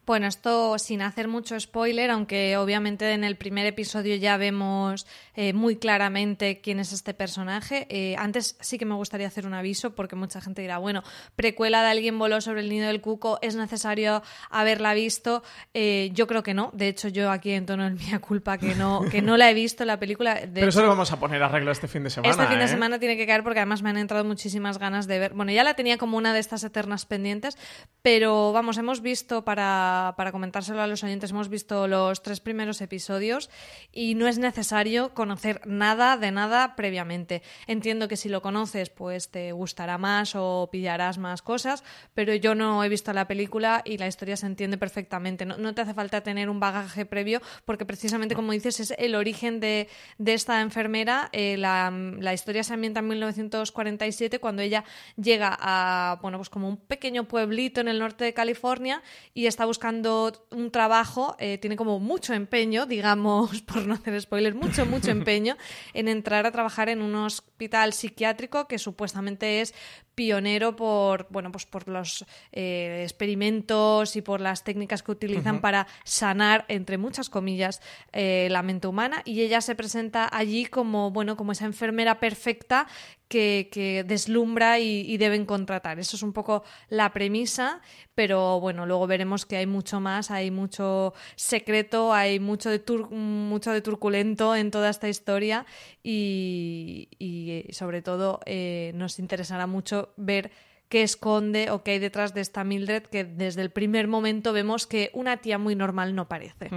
Bueno, 0.06 0.26
esto 0.26 0.78
sin 0.78 1.00
hacer 1.00 1.28
mucho 1.28 1.58
spoiler, 1.58 2.11
aunque 2.11 2.58
obviamente 2.58 3.11
en 3.12 3.25
el 3.25 3.37
primer 3.37 3.64
episodio 3.64 4.16
ya 4.16 4.37
vemos 4.37 5.06
eh, 5.34 5.54
muy 5.54 5.76
claramente 5.76 6.61
quién 6.61 6.78
es 6.78 6.92
este 6.92 7.14
personaje. 7.14 7.87
Eh, 7.88 8.14
antes 8.18 8.58
sí 8.61 8.76
que 8.76 8.84
me 8.84 8.94
gustaría 8.94 9.26
hacer 9.26 9.46
un 9.46 9.54
aviso 9.54 9.94
porque 9.94 10.14
mucha 10.14 10.42
gente 10.42 10.61
dirá, 10.61 10.76
bueno, 10.76 11.02
precuela 11.37 11.82
de 11.82 11.88
alguien 11.88 12.18
voló 12.18 12.42
sobre 12.42 12.61
el 12.61 12.68
nido 12.68 12.88
del 12.88 13.00
cuco, 13.00 13.38
¿es 13.40 13.56
necesario 13.56 14.23
haberla 14.50 14.92
visto? 14.92 15.42
Eh, 15.73 16.11
yo 16.12 16.26
creo 16.26 16.42
que 16.42 16.52
no. 16.52 16.70
De 16.75 16.88
hecho, 16.88 17.08
yo 17.08 17.30
aquí 17.30 17.52
en 17.52 17.64
tono 17.64 17.87
en 17.87 17.94
mía 17.94 18.18
culpa 18.18 18.58
que 18.58 18.75
no, 18.75 19.00
que 19.11 19.23
no 19.23 19.38
la 19.38 19.50
he 19.50 19.54
visto 19.54 19.87
la 19.87 19.99
película. 19.99 20.34
De 20.34 20.49
Pero 20.49 20.66
hecho, 20.66 20.80
eso 20.80 20.82
lo 20.82 20.88
vamos 20.88 21.12
a 21.12 21.18
poner 21.18 21.42
arreglo 21.42 21.70
este 21.70 21.88
fin 21.88 22.04
de 22.04 22.11
semana. 22.11 22.30
Este 22.30 22.46
fin 22.46 22.58
de 22.58 22.66
¿eh? 22.66 22.68
semana 22.68 22.99
tiene 22.99 23.16
que 23.16 23.26
caer 23.26 23.42
porque 23.42 23.61
además 23.61 23.82
me 23.82 23.88
han 23.88 23.96
entrado 23.96 24.25
muchísimas 24.25 24.76
ganas 24.76 25.06
de 25.06 25.18
ver. 25.18 25.32
Bueno, 25.32 25.50
ya 25.50 25.64
la 25.64 25.73
tenía 25.73 25.96
como 25.96 26.18
una 26.18 26.34
de 26.34 26.40
estas 26.40 26.62
eternas 26.62 27.06
pendientes, 27.06 27.56
pero 28.02 28.52
vamos, 28.52 28.76
hemos 28.76 29.00
visto 29.00 29.46
para 29.46 29.93
para, 30.16 30.32
comentárselo 30.32 30.82
a 30.82 30.86
los 30.86 31.02
oyentes, 31.04 31.30
hemos 31.30 31.48
visto 31.48 31.86
los 31.86 32.22
tres 32.22 32.40
primeros 32.40 32.80
episodios 32.80 33.50
y 33.92 34.14
no 34.14 34.26
es 34.26 34.38
necesario 34.38 35.14
conocer 35.14 35.60
nada 35.66 36.16
de 36.16 36.30
nada 36.30 36.76
previamente. 36.76 37.42
Entiendo 37.66 38.08
que 38.08 38.16
si 38.16 38.28
lo 38.28 38.42
conoces, 38.42 38.90
pues 38.90 39.30
te 39.30 39.52
gustará 39.52 39.98
más 39.98 40.34
o 40.34 40.68
pillarás 40.70 41.18
más 41.18 41.42
cosas, 41.42 41.84
pero 42.14 42.34
yo 42.34 42.54
no 42.54 42.82
he 42.82 42.88
visto 42.88 43.12
la 43.12 43.28
película 43.28 43.82
y 43.84 43.98
la 43.98 44.08
historia 44.08 44.36
se 44.36 44.46
entiende 44.46 44.78
perfectamente. 44.78 45.46
No, 45.46 45.56
no 45.56 45.74
te 45.74 45.82
hace 45.82 45.94
falta 45.94 46.22
tener 46.22 46.50
un 46.50 46.60
bagaje 46.60 47.06
previo 47.06 47.40
porque 47.64 47.84
precisamente, 47.84 48.34
como 48.34 48.52
dices, 48.52 48.80
es 48.80 48.94
el 48.98 49.14
origen 49.14 49.60
de, 49.60 49.88
de 50.18 50.34
esta 50.34 50.60
enfermera. 50.60 51.28
Eh, 51.32 51.56
la, 51.56 51.90
la 51.90 52.34
historia 52.34 52.64
se 52.64 52.74
ambienta 52.74 53.00
en 53.00 53.08
1947 53.08 54.38
cuando 54.40 54.62
ella 54.62 54.84
llega 55.16 55.56
a, 55.60 56.18
bueno, 56.20 56.38
pues 56.38 56.50
como 56.50 56.68
un 56.68 56.76
pequeño 56.76 57.24
pueblito 57.24 57.80
en 57.80 57.88
el 57.88 57.98
norte 57.98 58.24
de 58.24 58.34
California 58.34 59.02
y 59.32 59.46
está 59.46 59.64
buscando 59.64 59.84
un 60.50 60.71
trabajo, 60.71 61.37
eh, 61.38 61.59
tiene 61.59 61.76
como 61.76 62.00
mucho 62.00 62.35
empeño, 62.35 62.87
digamos, 62.95 63.62
por 63.62 63.87
no 63.87 63.95
hacer 63.95 64.21
spoilers, 64.21 64.57
mucho, 64.57 64.87
mucho 64.87 65.11
empeño 65.12 65.57
en 65.93 66.09
entrar 66.09 66.47
a 66.47 66.50
trabajar 66.50 66.88
en 66.88 67.03
un 67.03 67.14
hospital 67.64 67.94
psiquiátrico 67.94 68.68
que 68.68 68.78
supuestamente 68.78 69.62
es 69.62 69.75
pionero 70.14 70.76
por 70.76 71.26
bueno 71.30 71.50
pues 71.50 71.64
por 71.66 71.88
los 71.88 72.25
eh, 72.52 73.00
experimentos 73.02 74.16
y 74.16 74.23
por 74.23 74.40
las 74.40 74.64
técnicas 74.64 75.02
que 75.02 75.12
utilizan 75.12 75.61
para 75.61 75.87
sanar 76.04 76.66
entre 76.68 76.99
muchas 76.99 77.30
comillas 77.30 77.80
eh, 78.12 78.49
la 78.50 78.62
mente 78.62 78.87
humana. 78.87 79.23
Y 79.25 79.40
ella 79.40 79.61
se 79.61 79.75
presenta 79.75 80.28
allí 80.30 80.66
como 80.66 81.11
bueno 81.11 81.37
como 81.37 81.52
esa 81.52 81.64
enfermera 81.64 82.21
perfecta 82.21 82.87
que, 83.28 83.71
que 83.73 84.04
deslumbra 84.04 84.78
y, 84.78 85.00
y 85.00 85.16
deben 85.16 85.47
contratar. 85.47 85.99
Eso 85.99 86.16
es 86.16 86.23
un 86.23 86.35
poco 86.35 86.62
la 86.90 87.12
premisa 87.12 87.80
pero 88.14 88.61
bueno 88.61 88.87
luego 88.87 89.06
veremos 89.06 89.44
que 89.47 89.56
hay 89.56 89.66
mucho 89.66 90.00
más 90.00 90.30
hay 90.30 90.50
mucho 90.50 91.14
secreto 91.37 92.12
hay 92.12 92.38
mucho 92.38 92.71
de 92.71 92.83
mucho 93.11 93.73
de 93.73 93.80
turculento 93.80 94.54
en 94.54 94.71
toda 94.71 94.90
esta 94.90 95.09
historia 95.09 95.66
y, 96.02 97.09
y, 97.18 97.53
sobre 97.70 98.02
todo 98.02 98.40
eh, 98.46 98.92
nos 98.94 99.18
interesará 99.18 99.66
mucho 99.66 100.12
ver 100.16 100.50
qué 100.88 101.02
esconde 101.02 101.70
o 101.70 101.82
qué 101.82 101.92
hay 101.92 101.99
detrás 101.99 102.34
de 102.34 102.40
esta 102.40 102.62
Mildred 102.62 103.04
que 103.04 103.25
desde 103.25 103.62
el 103.62 103.70
primer 103.70 104.06
momento 104.06 104.52
vemos 104.52 104.87
que 104.87 105.11
una 105.14 105.38
tía 105.38 105.58
muy 105.58 105.75
normal 105.75 106.14
no 106.14 106.28
parece. 106.28 106.70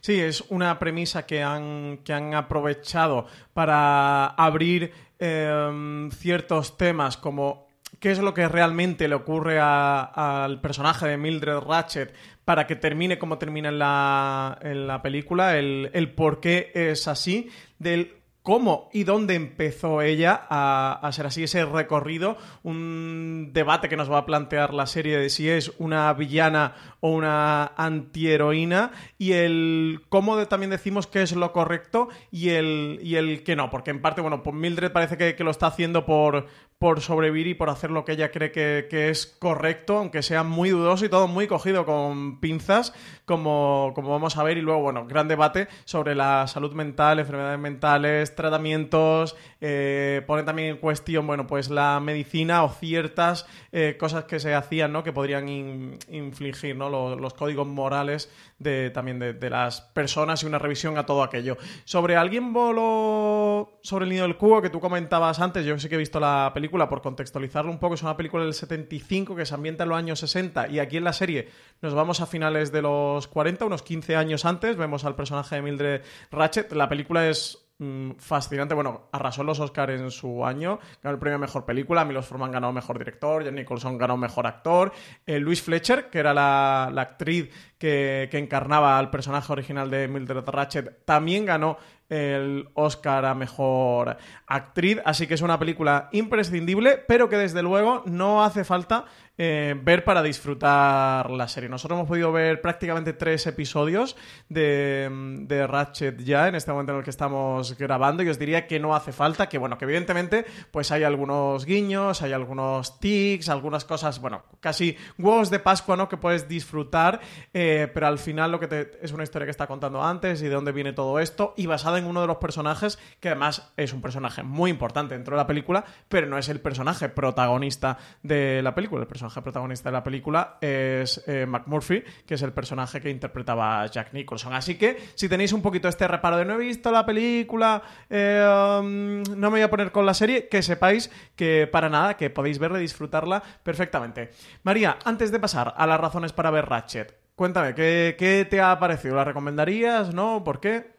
Sí, 0.00 0.20
es 0.20 0.42
una 0.48 0.78
premisa 0.78 1.24
que 1.24 1.42
han, 1.42 1.98
que 2.04 2.12
han 2.12 2.34
aprovechado 2.34 3.26
para 3.54 4.26
abrir 4.26 4.92
eh, 5.18 6.08
ciertos 6.12 6.76
temas 6.76 7.16
como 7.16 7.68
qué 8.00 8.10
es 8.10 8.18
lo 8.18 8.34
que 8.34 8.48
realmente 8.48 9.06
le 9.08 9.14
ocurre 9.14 9.60
al 9.60 10.60
personaje 10.60 11.06
de 11.06 11.16
Mildred 11.16 11.60
Ratchet 11.60 12.14
para 12.44 12.66
que 12.66 12.76
termine 12.76 13.18
como 13.18 13.38
termina 13.38 13.68
en 13.68 13.78
la, 13.78 14.58
la 14.62 15.02
película, 15.02 15.56
el, 15.56 15.90
el 15.92 16.12
por 16.12 16.40
qué 16.40 16.72
es 16.74 17.06
así, 17.06 17.48
del 17.78 18.21
cómo 18.42 18.90
y 18.92 19.04
dónde 19.04 19.34
empezó 19.34 20.02
ella 20.02 20.46
a, 20.48 20.98
a 21.00 21.12
ser 21.12 21.26
así, 21.26 21.44
ese 21.44 21.64
recorrido, 21.64 22.36
un 22.62 23.50
debate 23.52 23.88
que 23.88 23.96
nos 23.96 24.10
va 24.10 24.18
a 24.18 24.26
plantear 24.26 24.74
la 24.74 24.86
serie 24.86 25.18
de 25.18 25.30
si 25.30 25.48
es 25.48 25.72
una 25.78 26.12
villana 26.12 26.74
o 27.00 27.10
una 27.10 27.72
antiheroína 27.76 28.92
y 29.18 29.32
el 29.32 30.02
cómo 30.08 30.46
también 30.46 30.70
decimos 30.70 31.06
que 31.06 31.22
es 31.22 31.32
lo 31.32 31.52
correcto 31.52 32.08
y 32.30 32.50
el, 32.50 32.98
y 33.02 33.16
el 33.16 33.44
que 33.44 33.56
no, 33.56 33.70
porque 33.70 33.90
en 33.90 34.02
parte, 34.02 34.20
bueno, 34.20 34.42
pues 34.42 34.54
Mildred 34.56 34.92
parece 34.92 35.16
que, 35.16 35.36
que 35.36 35.44
lo 35.44 35.50
está 35.50 35.68
haciendo 35.68 36.04
por, 36.04 36.46
por 36.82 37.00
sobrevivir 37.00 37.46
y 37.46 37.54
por 37.54 37.70
hacer 37.70 37.92
lo 37.92 38.04
que 38.04 38.10
ella 38.10 38.32
cree 38.32 38.50
que, 38.50 39.08
es 39.08 39.28
correcto, 39.38 39.98
aunque 39.98 40.20
sea 40.20 40.42
muy 40.42 40.70
dudoso 40.70 41.04
y 41.04 41.08
todo 41.08 41.28
muy 41.28 41.46
cogido 41.46 41.86
con 41.86 42.40
pinzas, 42.40 42.92
como, 43.24 43.92
como 43.94 44.10
vamos 44.10 44.36
a 44.36 44.42
ver. 44.42 44.58
Y 44.58 44.62
luego, 44.62 44.80
bueno, 44.80 45.06
gran 45.06 45.28
debate 45.28 45.68
sobre 45.84 46.16
la 46.16 46.48
salud 46.48 46.72
mental, 46.72 47.20
enfermedades 47.20 47.60
mentales, 47.60 48.34
tratamientos, 48.34 49.36
eh, 49.60 50.22
pone 50.26 50.42
también 50.42 50.70
en 50.70 50.76
cuestión, 50.78 51.24
bueno, 51.24 51.46
pues 51.46 51.70
la 51.70 52.00
medicina 52.00 52.64
o 52.64 52.70
ciertas 52.70 53.46
eh, 53.70 53.96
cosas 53.96 54.24
que 54.24 54.40
se 54.40 54.52
hacían, 54.52 54.92
¿no? 54.92 55.04
Que 55.04 55.12
podrían 55.12 55.48
in- 55.48 55.98
infligir, 56.10 56.74
¿no? 56.74 56.90
Los, 56.90 57.20
los 57.20 57.32
códigos 57.34 57.68
morales 57.68 58.28
de, 58.58 58.90
también 58.90 59.20
de, 59.20 59.34
de 59.34 59.50
las 59.50 59.82
personas 59.82 60.42
y 60.42 60.46
una 60.46 60.58
revisión 60.58 60.98
a 60.98 61.06
todo 61.06 61.22
aquello. 61.22 61.58
Sobre 61.84 62.16
alguien 62.16 62.52
voló 62.52 63.71
sobre 63.82 64.04
el 64.04 64.10
nido 64.10 64.22
del 64.22 64.36
cubo 64.36 64.62
que 64.62 64.70
tú 64.70 64.80
comentabas 64.80 65.40
antes, 65.40 65.64
yo 65.64 65.76
sí 65.78 65.88
que 65.88 65.96
he 65.96 65.98
visto 65.98 66.20
la 66.20 66.52
película, 66.54 66.88
por 66.88 67.02
contextualizarlo 67.02 67.70
un 67.70 67.78
poco, 67.78 67.94
es 67.94 68.02
una 68.02 68.16
película 68.16 68.44
del 68.44 68.54
75 68.54 69.34
que 69.34 69.44
se 69.44 69.54
ambienta 69.54 69.82
en 69.82 69.88
los 69.88 69.98
años 69.98 70.20
60 70.20 70.68
y 70.68 70.78
aquí 70.78 70.96
en 70.96 71.04
la 71.04 71.12
serie 71.12 71.48
nos 71.80 71.92
vamos 71.92 72.20
a 72.20 72.26
finales 72.26 72.70
de 72.70 72.80
los 72.80 73.26
40, 73.26 73.64
unos 73.64 73.82
15 73.82 74.14
años 74.14 74.44
antes, 74.44 74.76
vemos 74.76 75.04
al 75.04 75.16
personaje 75.16 75.56
de 75.56 75.62
Mildred 75.62 76.02
Ratchet, 76.30 76.72
la 76.72 76.88
película 76.88 77.28
es 77.28 77.58
mm, 77.78 78.12
fascinante. 78.18 78.74
Bueno, 78.74 79.08
arrasó 79.10 79.42
los 79.42 79.58
Oscars 79.58 80.00
en 80.00 80.12
su 80.12 80.46
año, 80.46 80.78
ganó 81.02 81.14
el 81.14 81.18
premio 81.18 81.36
a 81.36 81.40
Mejor 81.40 81.64
Película, 81.64 82.04
Milos 82.04 82.26
Forman 82.26 82.52
ganó 82.52 82.72
Mejor 82.72 82.98
Director, 82.98 83.42
Jen 83.42 83.56
Nicholson 83.56 83.98
ganó 83.98 84.16
Mejor 84.16 84.46
Actor, 84.46 84.92
eh, 85.26 85.40
Louise 85.40 85.62
Fletcher, 85.62 86.08
que 86.08 86.20
era 86.20 86.32
la, 86.32 86.88
la 86.92 87.02
actriz 87.02 87.50
que, 87.78 88.28
que 88.30 88.38
encarnaba 88.38 88.96
al 88.96 89.10
personaje 89.10 89.52
original 89.52 89.90
de 89.90 90.06
Mildred 90.06 90.48
Ratchet, 90.48 91.04
también 91.04 91.46
ganó 91.46 91.78
el 92.12 92.68
Oscar 92.74 93.24
a 93.24 93.34
Mejor 93.34 94.18
Actriz, 94.46 94.98
así 95.06 95.26
que 95.26 95.34
es 95.34 95.40
una 95.40 95.58
película 95.58 96.10
imprescindible, 96.12 96.98
pero 97.08 97.30
que 97.30 97.36
desde 97.36 97.62
luego 97.62 98.02
no 98.04 98.44
hace 98.44 98.64
falta 98.64 99.06
eh, 99.44 99.74
ver 99.74 100.04
para 100.04 100.22
disfrutar 100.22 101.28
la 101.28 101.48
serie. 101.48 101.68
Nosotros 101.68 101.96
hemos 101.96 102.08
podido 102.08 102.30
ver 102.30 102.60
prácticamente 102.60 103.12
tres 103.12 103.44
episodios 103.48 104.14
de, 104.48 105.10
de 105.48 105.66
Ratchet 105.66 106.22
ya 106.22 106.46
en 106.46 106.54
este 106.54 106.70
momento 106.70 106.92
en 106.92 106.98
el 106.98 107.04
que 107.04 107.10
estamos 107.10 107.76
grabando 107.76 108.22
y 108.22 108.28
os 108.28 108.38
diría 108.38 108.68
que 108.68 108.78
no 108.78 108.94
hace 108.94 109.10
falta, 109.10 109.48
que 109.48 109.58
bueno, 109.58 109.78
que 109.78 109.84
evidentemente 109.84 110.46
pues 110.70 110.92
hay 110.92 111.02
algunos 111.02 111.66
guiños, 111.66 112.22
hay 112.22 112.32
algunos 112.32 113.00
tics, 113.00 113.48
algunas 113.48 113.84
cosas, 113.84 114.20
bueno, 114.20 114.44
casi 114.60 114.96
huevos 115.18 115.50
de 115.50 115.58
Pascua, 115.58 115.96
¿no? 115.96 116.08
Que 116.08 116.18
puedes 116.18 116.46
disfrutar, 116.46 117.20
eh, 117.52 117.90
pero 117.92 118.06
al 118.06 118.20
final 118.20 118.52
lo 118.52 118.60
que 118.60 118.68
te, 118.68 118.92
es 119.02 119.10
una 119.10 119.24
historia 119.24 119.46
que 119.46 119.50
está 119.50 119.66
contando 119.66 120.04
antes 120.04 120.40
y 120.42 120.44
de 120.44 120.54
dónde 120.54 120.70
viene 120.70 120.92
todo 120.92 121.18
esto 121.18 121.52
y 121.56 121.66
basada 121.66 121.98
en 121.98 122.04
uno 122.04 122.20
de 122.20 122.28
los 122.28 122.36
personajes 122.36 122.96
que 123.18 123.30
además 123.30 123.72
es 123.76 123.92
un 123.92 124.02
personaje 124.02 124.44
muy 124.44 124.70
importante 124.70 125.16
dentro 125.16 125.34
de 125.34 125.42
la 125.42 125.48
película, 125.48 125.84
pero 126.08 126.28
no 126.28 126.38
es 126.38 126.48
el 126.48 126.60
personaje 126.60 127.08
protagonista 127.08 127.98
de 128.22 128.62
la 128.62 128.76
película. 128.76 129.02
El 129.02 129.08
personaje 129.08 129.31
protagonista 129.40 129.88
de 129.88 129.92
la 129.94 130.04
película 130.04 130.58
es 130.60 131.22
eh, 131.26 131.46
McMurphy, 131.46 132.02
que 132.26 132.34
es 132.34 132.42
el 132.42 132.52
personaje 132.52 133.00
que 133.00 133.08
interpretaba 133.08 133.86
Jack 133.86 134.12
Nicholson. 134.12 134.52
Así 134.52 134.76
que 134.76 134.98
si 135.14 135.28
tenéis 135.28 135.52
un 135.52 135.62
poquito 135.62 135.88
este 135.88 136.06
reparo 136.06 136.36
de 136.36 136.44
no 136.44 136.54
he 136.54 136.58
visto 136.58 136.90
la 136.90 137.06
película, 137.06 137.82
eh, 138.10 138.44
um, 138.80 139.22
no 139.22 139.50
me 139.50 139.58
voy 139.58 139.62
a 139.62 139.70
poner 139.70 139.92
con 139.92 140.04
la 140.04 140.14
serie, 140.14 140.48
que 140.48 140.62
sepáis 140.62 141.10
que 141.36 141.68
para 141.70 141.88
nada, 141.88 142.16
que 142.16 142.28
podéis 142.30 142.58
verla 142.58 142.78
y 142.78 142.82
disfrutarla 142.82 143.42
perfectamente. 143.62 144.30
María, 144.64 144.98
antes 145.04 145.32
de 145.32 145.40
pasar 145.40 145.72
a 145.76 145.86
las 145.86 146.00
razones 146.00 146.32
para 146.32 146.50
ver 146.50 146.66
Ratchet, 146.66 147.16
cuéntame, 147.34 147.74
¿qué, 147.74 148.46
te 148.50 148.60
ha 148.60 148.78
parecido? 148.78 149.14
¿La 149.14 149.24
recomendarías? 149.24 150.12
¿No? 150.12 150.44
¿Por 150.44 150.60
qué? 150.60 150.92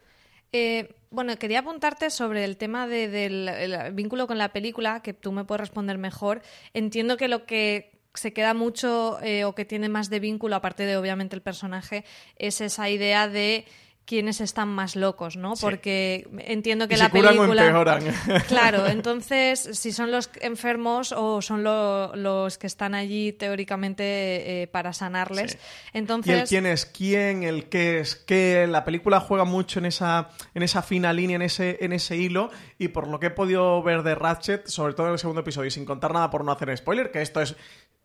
Eh, 0.52 0.96
bueno, 1.10 1.36
quería 1.38 1.60
apuntarte 1.60 2.10
sobre 2.10 2.44
el 2.44 2.58
tema 2.58 2.88
de- 2.88 3.08
del 3.08 3.50
el 3.50 3.94
vínculo 3.94 4.28
con 4.28 4.38
la 4.38 4.54
película, 4.54 5.02
que 5.02 5.14
tú 5.14 5.32
me 5.32 5.46
puedes 5.46 5.62
responder 5.62 5.98
mejor. 5.98 6.42
Entiendo 6.74 7.18
que 7.18 7.28
lo 7.28 7.46
que 7.46 7.93
se 8.14 8.34
queda 8.34 8.54
mucho 8.54 9.20
eh, 9.22 9.44
o 9.46 9.56
que 9.56 9.66
tiene 9.66 9.90
más 9.90 10.10
de 10.10 10.20
vínculo, 10.20 10.56
aparte 10.56 10.86
de 10.86 10.98
obviamente 10.98 11.36
el 11.36 11.42
personaje, 11.42 12.06
es 12.38 12.62
esa 12.62 12.90
idea 12.90 13.28
de 13.28 13.66
quiénes 14.06 14.42
están 14.42 14.68
más 14.68 14.98
locos, 14.98 15.38
¿no? 15.38 15.54
Porque 15.62 16.28
entiendo 16.40 16.90
que 16.90 16.96
Y 16.96 16.98
la 16.98 17.10
curan 17.10 17.36
o 17.38 17.42
película... 17.44 17.66
empeoran. 17.68 18.04
Claro, 18.50 18.86
entonces, 18.88 19.62
si 19.72 19.94
son 19.94 20.12
los 20.12 20.30
enfermos 20.42 21.14
o 21.14 21.42
son 21.42 21.64
lo- 21.64 22.14
los 22.14 22.58
que 22.58 22.68
están 22.68 22.96
allí 22.96 23.32
teóricamente 23.32 24.64
eh, 24.64 24.68
para 24.68 24.92
sanarles. 24.92 25.54
Sí. 25.54 25.58
Entonces... 25.94 26.36
Y 26.36 26.42
el 26.42 26.48
quién 26.50 26.66
es 26.66 26.86
quién, 26.86 27.44
el 27.44 27.70
qué 27.70 28.02
es 28.02 28.18
qué. 28.18 28.68
La 28.70 28.84
película 28.84 29.22
juega 29.22 29.46
mucho 29.46 29.80
en 29.80 29.86
esa, 29.86 30.30
en 30.54 30.64
esa 30.64 30.82
fina 30.82 31.14
línea, 31.14 31.38
en 31.38 31.42
ese, 31.42 31.78
en 31.80 31.94
ese 31.94 32.18
hilo. 32.18 32.52
Y 32.78 32.90
por 32.90 33.08
lo 33.08 33.22
que 33.22 33.28
he 33.28 33.32
podido 33.32 33.82
ver 33.84 34.04
de 34.04 34.16
Ratchet, 34.16 34.68
sobre 34.68 34.96
todo 34.96 35.08
en 35.08 35.14
el 35.14 35.20
segundo 35.20 35.40
episodio, 35.42 35.68
y 35.68 35.72
sin 35.72 35.86
contar 35.86 36.14
nada 36.14 36.30
por 36.30 36.44
no 36.44 36.52
hacer 36.52 36.76
spoiler, 36.78 37.10
que 37.10 37.22
esto 37.22 37.42
es 37.42 37.56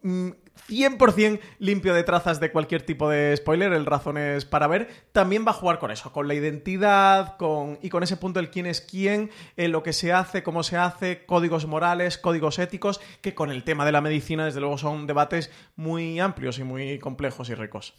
100% 0.02 1.40
limpio 1.58 1.94
de 1.94 2.04
trazas 2.04 2.40
de 2.40 2.50
cualquier 2.52 2.82
tipo 2.82 3.08
de 3.08 3.36
spoiler, 3.36 3.72
el 3.72 3.86
razones 3.86 4.44
para 4.44 4.66
ver, 4.66 4.88
también 5.12 5.44
va 5.46 5.50
a 5.50 5.54
jugar 5.54 5.78
con 5.78 5.90
eso, 5.90 6.12
con 6.12 6.28
la 6.28 6.34
identidad 6.34 7.36
con, 7.36 7.78
y 7.82 7.88
con 7.88 8.02
ese 8.02 8.16
punto 8.16 8.40
del 8.40 8.50
quién 8.50 8.66
es 8.66 8.80
quién, 8.80 9.30
eh, 9.56 9.68
lo 9.68 9.82
que 9.82 9.92
se 9.92 10.12
hace, 10.12 10.42
cómo 10.42 10.62
se 10.62 10.76
hace, 10.76 11.24
códigos 11.26 11.66
morales, 11.66 12.18
códigos 12.18 12.58
éticos, 12.58 13.00
que 13.20 13.34
con 13.34 13.50
el 13.50 13.64
tema 13.64 13.84
de 13.84 13.92
la 13.92 14.00
medicina, 14.00 14.44
desde 14.44 14.60
luego, 14.60 14.78
son 14.78 15.06
debates 15.06 15.50
muy 15.76 16.20
amplios 16.20 16.58
y 16.58 16.64
muy 16.64 16.98
complejos 16.98 17.48
y 17.50 17.54
ricos. 17.54 17.94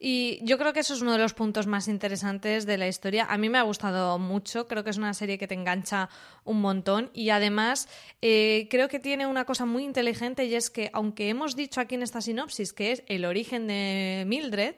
Y 0.00 0.38
yo 0.44 0.58
creo 0.58 0.72
que 0.72 0.80
eso 0.80 0.94
es 0.94 1.02
uno 1.02 1.12
de 1.12 1.18
los 1.18 1.34
puntos 1.34 1.66
más 1.66 1.88
interesantes 1.88 2.66
de 2.66 2.78
la 2.78 2.86
historia. 2.86 3.26
A 3.28 3.36
mí 3.36 3.48
me 3.48 3.58
ha 3.58 3.62
gustado 3.62 4.18
mucho, 4.18 4.68
creo 4.68 4.84
que 4.84 4.90
es 4.90 4.96
una 4.96 5.12
serie 5.12 5.38
que 5.38 5.48
te 5.48 5.54
engancha 5.54 6.08
un 6.44 6.60
montón 6.60 7.10
y 7.12 7.30
además 7.30 7.88
eh, 8.22 8.68
creo 8.70 8.88
que 8.88 9.00
tiene 9.00 9.26
una 9.26 9.44
cosa 9.44 9.66
muy 9.66 9.84
inteligente 9.84 10.44
y 10.44 10.54
es 10.54 10.70
que 10.70 10.90
aunque 10.92 11.28
hemos 11.28 11.56
dicho 11.56 11.80
aquí 11.80 11.96
en 11.96 12.02
esta 12.02 12.20
sinopsis 12.20 12.72
que 12.72 12.92
es 12.92 13.02
el 13.08 13.24
origen 13.24 13.66
de 13.66 14.24
Mildred, 14.26 14.76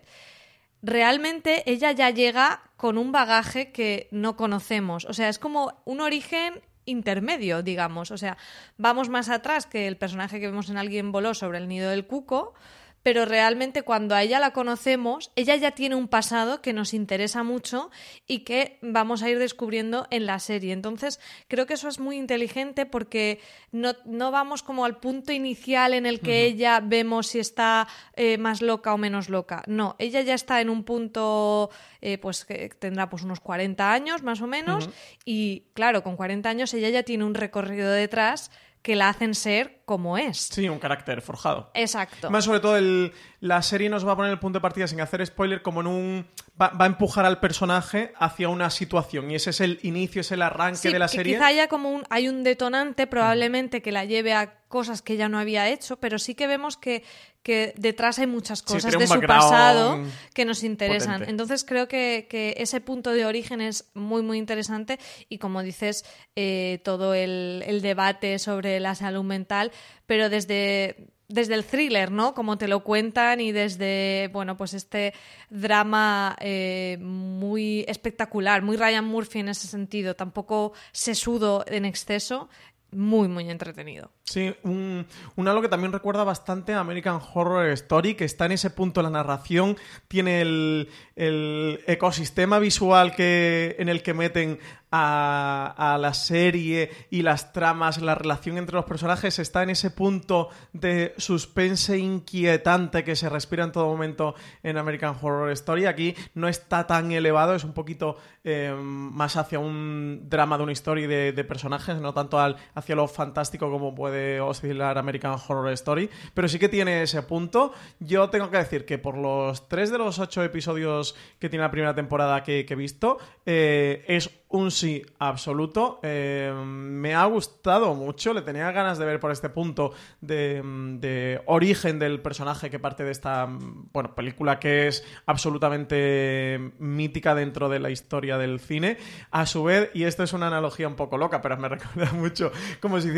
realmente 0.83 1.71
ella 1.71 1.93
ya 1.93 2.11
llega 2.11 2.63
con 2.77 2.97
un 2.97 3.13
bagaje 3.13 3.73
que 3.73 4.09
no 4.11 4.37
conocemos. 4.37 5.05
O 5.05 5.13
sea, 5.13 5.29
es 5.29 5.39
como 5.39 5.83
un 5.85 6.01
origen 6.01 6.63
intermedio, 6.87 7.63
digamos. 7.63 8.11
O 8.11 8.19
sea, 8.19 8.37
vamos 8.79 9.09
más 9.09 9.29
atrás 9.29 9.67
que 9.67 9.87
el 9.87 9.97
personaje 9.97 10.41
que 10.41 10.47
vemos 10.47 10.71
en 10.71 10.79
Alguien 10.79 11.13
voló 11.13 11.35
sobre 11.35 11.59
el 11.59 11.69
nido 11.69 11.91
del 11.91 12.07
cuco, 12.07 12.55
pero 13.03 13.25
realmente 13.25 13.83
cuando 13.83 14.15
a 14.15 14.23
ella 14.23 14.39
la 14.39 14.53
conocemos, 14.53 15.31
ella 15.37 15.57
ya 15.57 15.73
tiene 15.73 15.95
un 15.95 16.09
pasado 16.09 16.61
que 16.61 16.73
nos 16.73 16.93
interesa 16.93 17.43
mucho 17.43 17.91
y 18.27 18.41
que 18.41 18.79
vamos 18.83 19.23
a 19.23 19.31
ir 19.31 19.39
descubriendo 19.39 20.07
en 20.11 20.27
la 20.27 20.39
serie. 20.39 20.73
Entonces, 20.73 21.21
creo 21.49 21.67
que 21.67 21.75
eso 21.75 21.89
es 21.89 21.99
muy 21.99 22.17
inteligente 22.17 22.87
porque 22.87 23.41
no, 23.73 23.95
no 24.05 24.31
vamos 24.31 24.63
como 24.63 24.85
al 24.85 24.99
punto 24.99 25.33
inicial 25.33 25.95
en 25.95 26.07
el 26.07 26.21
que 26.21 26.45
ella 26.45 26.81
vemos 26.81 27.29
si 27.29 27.39
está 27.39 27.89
eh, 28.15 28.39
más 28.39 28.61
loca 28.61 28.93
o 28.93 28.99
menos 28.99 29.29
loca. 29.29 29.63
No, 29.67 29.97
ella 29.99 30.21
ya 30.21 30.35
está 30.35 30.61
en 30.61 30.69
un 30.69 30.85
punto, 30.85 31.71
eh, 32.01 32.19
pues 32.19 32.45
que 32.45 32.69
tendrá 32.69 33.09
pues 33.09 33.23
unos 33.23 33.41
40 33.41 33.93
años 33.93 34.23
más 34.23 34.41
o 34.43 34.47
menos 34.47 34.91
y 35.25 35.65
claro, 35.75 36.03
con 36.03 36.17
40 36.17 36.49
años 36.49 36.75
ella 36.75 36.91
ya 36.91 37.03
tiene 37.03 37.25
un 37.25 37.35
recorrido 37.35 37.91
detrás 37.91 38.51
que 38.83 38.97
la 38.97 39.09
hacen 39.11 39.35
ser 39.35 39.83
como 39.85 40.17
es. 40.17 40.39
Sí, 40.39 40.69
un 40.69 40.79
carácter 40.79 41.21
forjado. 41.21 41.71
Exacto. 41.75 42.31
Más 42.31 42.45
sobre 42.45 42.61
todo, 42.61 42.77
el- 42.77 43.13
la 43.41 43.61
serie 43.63 43.89
nos 43.91 44.07
va 44.07 44.13
a 44.13 44.17
poner 44.17 44.31
el 44.31 44.39
punto 44.39 44.59
de 44.59 44.63
partida 44.63 44.87
sin 44.87 45.01
hacer 45.01 45.25
spoiler, 45.27 45.61
como 45.63 45.81
en 45.83 45.87
un. 45.87 46.27
Va, 46.61 46.69
va 46.69 46.85
a 46.85 46.89
empujar 46.89 47.25
al 47.27 47.41
personaje 47.41 48.13
hacia 48.19 48.49
una 48.49 48.71
situación. 48.71 49.31
Y 49.31 49.35
ese 49.35 49.51
es 49.51 49.61
el 49.61 49.79
inicio, 49.83 50.21
es 50.21 50.33
el 50.33 50.43
arranque 50.43 50.77
Sí, 50.79 50.93
de 50.93 50.99
la 50.99 51.07
que 51.09 51.17
serie. 51.17 51.35
Quizá 51.35 51.47
haya 51.49 51.69
como 51.69 51.91
un, 51.91 52.05
hay 52.11 52.29
un 52.29 52.43
detonante 52.45 53.07
probablemente 53.07 53.83
que 53.83 53.93
la 53.93 54.05
lleve 54.05 54.33
a 54.35 54.60
cosas 54.71 55.03
que 55.03 55.15
ella 55.15 55.29
no 55.29 55.39
había 55.39 55.69
hecho, 55.69 55.99
pero 55.99 56.19
sí 56.19 56.35
que 56.35 56.47
vemos 56.47 56.77
que, 56.77 57.03
que 57.43 57.75
detrás 57.77 58.21
hay 58.21 58.29
muchas 58.29 58.63
cosas 58.63 58.97
de 58.97 59.07
su 59.07 59.21
pasado 59.21 60.01
que 60.33 60.45
nos 60.45 60.63
interesan. 60.63 61.15
potente. 61.15 61.31
Entonces 61.31 61.65
creo 61.65 61.89
que, 61.89 62.29
que 62.31 62.55
ese 62.57 62.81
punto 62.81 63.13
de 63.13 63.27
origen 63.27 63.61
es 63.61 63.91
muy, 63.95 64.23
muy 64.23 64.39
interesante 64.39 64.99
y 65.29 65.39
como 65.39 65.63
dices, 65.63 66.05
eh, 66.37 66.81
todo 66.85 67.13
el, 67.13 67.65
el 67.67 67.83
debate 67.83 68.39
sobre 68.39 68.79
la 68.79 68.95
salud 68.95 69.25
mental, 69.25 69.73
pero 70.07 70.31
desde 70.31 71.11
desde 71.31 71.55
el 71.55 71.65
thriller, 71.65 72.11
¿no? 72.11 72.35
Como 72.35 72.59
te 72.59 72.67
lo 72.67 72.83
cuentan 72.83 73.41
y 73.41 73.53
desde, 73.53 74.29
bueno, 74.33 74.57
pues 74.57 74.75
este 74.75 75.15
drama 75.49 76.37
eh, 76.41 76.99
muy 77.01 77.85
espectacular, 77.87 78.63
muy 78.63 78.77
Ryan 78.77 79.05
Murphy 79.05 79.39
en 79.39 79.49
ese 79.49 79.69
sentido, 79.69 80.17
tampoco 80.17 80.73
sesudo 80.91 81.65
en 81.69 81.85
exceso, 81.85 82.49
muy, 82.93 83.29
muy 83.29 83.49
entretenido. 83.51 84.11
Sí, 84.25 84.55
un, 84.63 85.07
un 85.37 85.49
algo 85.49 85.63
que 85.63 85.69
también 85.69 85.93
recuerda 85.93 86.25
bastante 86.25 86.73
a 86.73 86.81
American 86.81 87.21
Horror 87.35 87.67
Story, 87.71 88.15
que 88.15 88.25
está 88.25 88.47
en 88.47 88.53
ese 88.53 88.71
punto 88.71 89.03
la 89.03 89.11
narración, 89.11 89.77
tiene 90.09 90.41
el, 90.41 90.89
el 91.17 91.81
ecosistema 91.87 92.59
visual 92.59 93.15
que, 93.15 93.77
en 93.79 93.89
el 93.89 94.03
que 94.03 94.15
meten 94.15 94.59
a, 94.91 95.97
la 96.01 96.15
serie 96.15 96.91
y 97.11 97.23
las 97.23 97.53
tramas, 97.53 98.01
la 98.01 98.15
relación 98.15 98.59
entre 98.59 98.77
los 98.77 98.85
personajes, 98.85 99.39
está 99.39 99.63
en 99.63 99.71
ese 99.71 99.91
punto 99.91 100.49
de 100.73 101.15
suspense 101.17 101.99
inquietante 101.99 103.05
que 103.05 103.17
se 103.17 103.29
respira 103.29 103.65
en 103.65 103.73
todo 103.73 103.87
momento 103.87 104.35
en 104.63 104.77
American 104.79 105.17
Horror 105.21 105.51
Story. 105.53 105.87
Aquí 105.87 106.15
no 106.35 106.49
está 106.49 106.87
tan 106.87 107.13
elevado, 107.13 107.55
es 107.55 107.65
un 107.65 107.73
poquito 107.73 108.17
eh, 108.45 108.75
más 108.81 109.37
hacia 109.37 109.59
un 109.59 110.29
drama 110.29 110.57
de 110.57 110.63
una 110.65 110.73
historia 110.73 111.07
de, 111.07 111.33
de 111.33 111.45
personajes, 111.45 112.01
no 112.01 112.13
tanto 112.13 112.39
al, 112.39 112.57
hacia 112.75 112.97
lo 112.97 113.07
fantástico 113.07 113.71
como 113.71 113.95
puede 113.95 114.41
oscilar 114.41 114.99
American 114.99 115.33
Horror 115.33 115.71
Story, 115.73 116.11
pero 116.35 116.49
sí 116.49 116.59
que 116.59 116.69
tiene 116.69 117.03
ese 117.03 117.23
punto. 117.23 117.73
Yo 117.99 118.31
tengo 118.31 118.51
que 118.51 118.59
decir 118.59 118.85
que 118.85 118.99
por 118.99 119.17
los 119.17 119.69
tres 119.69 119.91
de 119.91 119.99
los 119.99 120.19
ocho 120.19 120.43
episodios 120.43 121.15
que 121.39 121.49
tiene 121.49 121.65
la 121.65 121.71
primera 121.71 121.95
temporada 121.95 122.43
que, 122.43 122.65
que 122.67 122.75
he 122.75 122.77
visto, 122.77 123.19
eh, 123.47 124.05
es 124.09 124.40
un 124.53 124.71
sí 124.73 125.03
absoluto. 125.19 126.01
Eh, 126.03 126.53
me 126.67 127.15
ha 127.15 127.25
gustado 127.27 127.95
mucho, 127.95 128.35
le 128.35 128.43
tenía 128.43 128.71
ganas 128.73 128.99
de 128.99 129.07
ver 129.07 129.21
por 129.21 129.31
este 129.31 129.49
punto 129.49 129.93
de, 130.21 130.61
de 130.99 131.41
origen 131.47 131.99
del 132.01 132.21
personaje 132.21 132.69
que 132.69 132.79
parte 132.81 133.05
de 133.05 133.13
esta 133.13 133.47
bueno, 133.49 134.15
película 134.15 134.59
que 134.59 134.89
es 134.89 135.05
absolutamente 135.27 136.73
mítica 136.79 137.35
dentro 137.35 137.69
de 137.69 137.79
la 137.81 137.91
historia 137.91 138.39
del 138.39 138.61
cine. 138.61 138.97
A 139.31 139.47
su 139.47 139.65
vez, 139.65 139.91
y 139.95 140.05
esto 140.05 140.23
es 140.23 140.33
una 140.33 140.49
analogía 140.49 140.89
un 140.89 140.97
poco 140.97 141.17
loca, 141.17 141.41
pero 141.41 141.57
me 141.57 141.69
recuerda 141.71 142.13
mucho 142.13 142.51
como 142.81 143.01
si, 143.01 143.11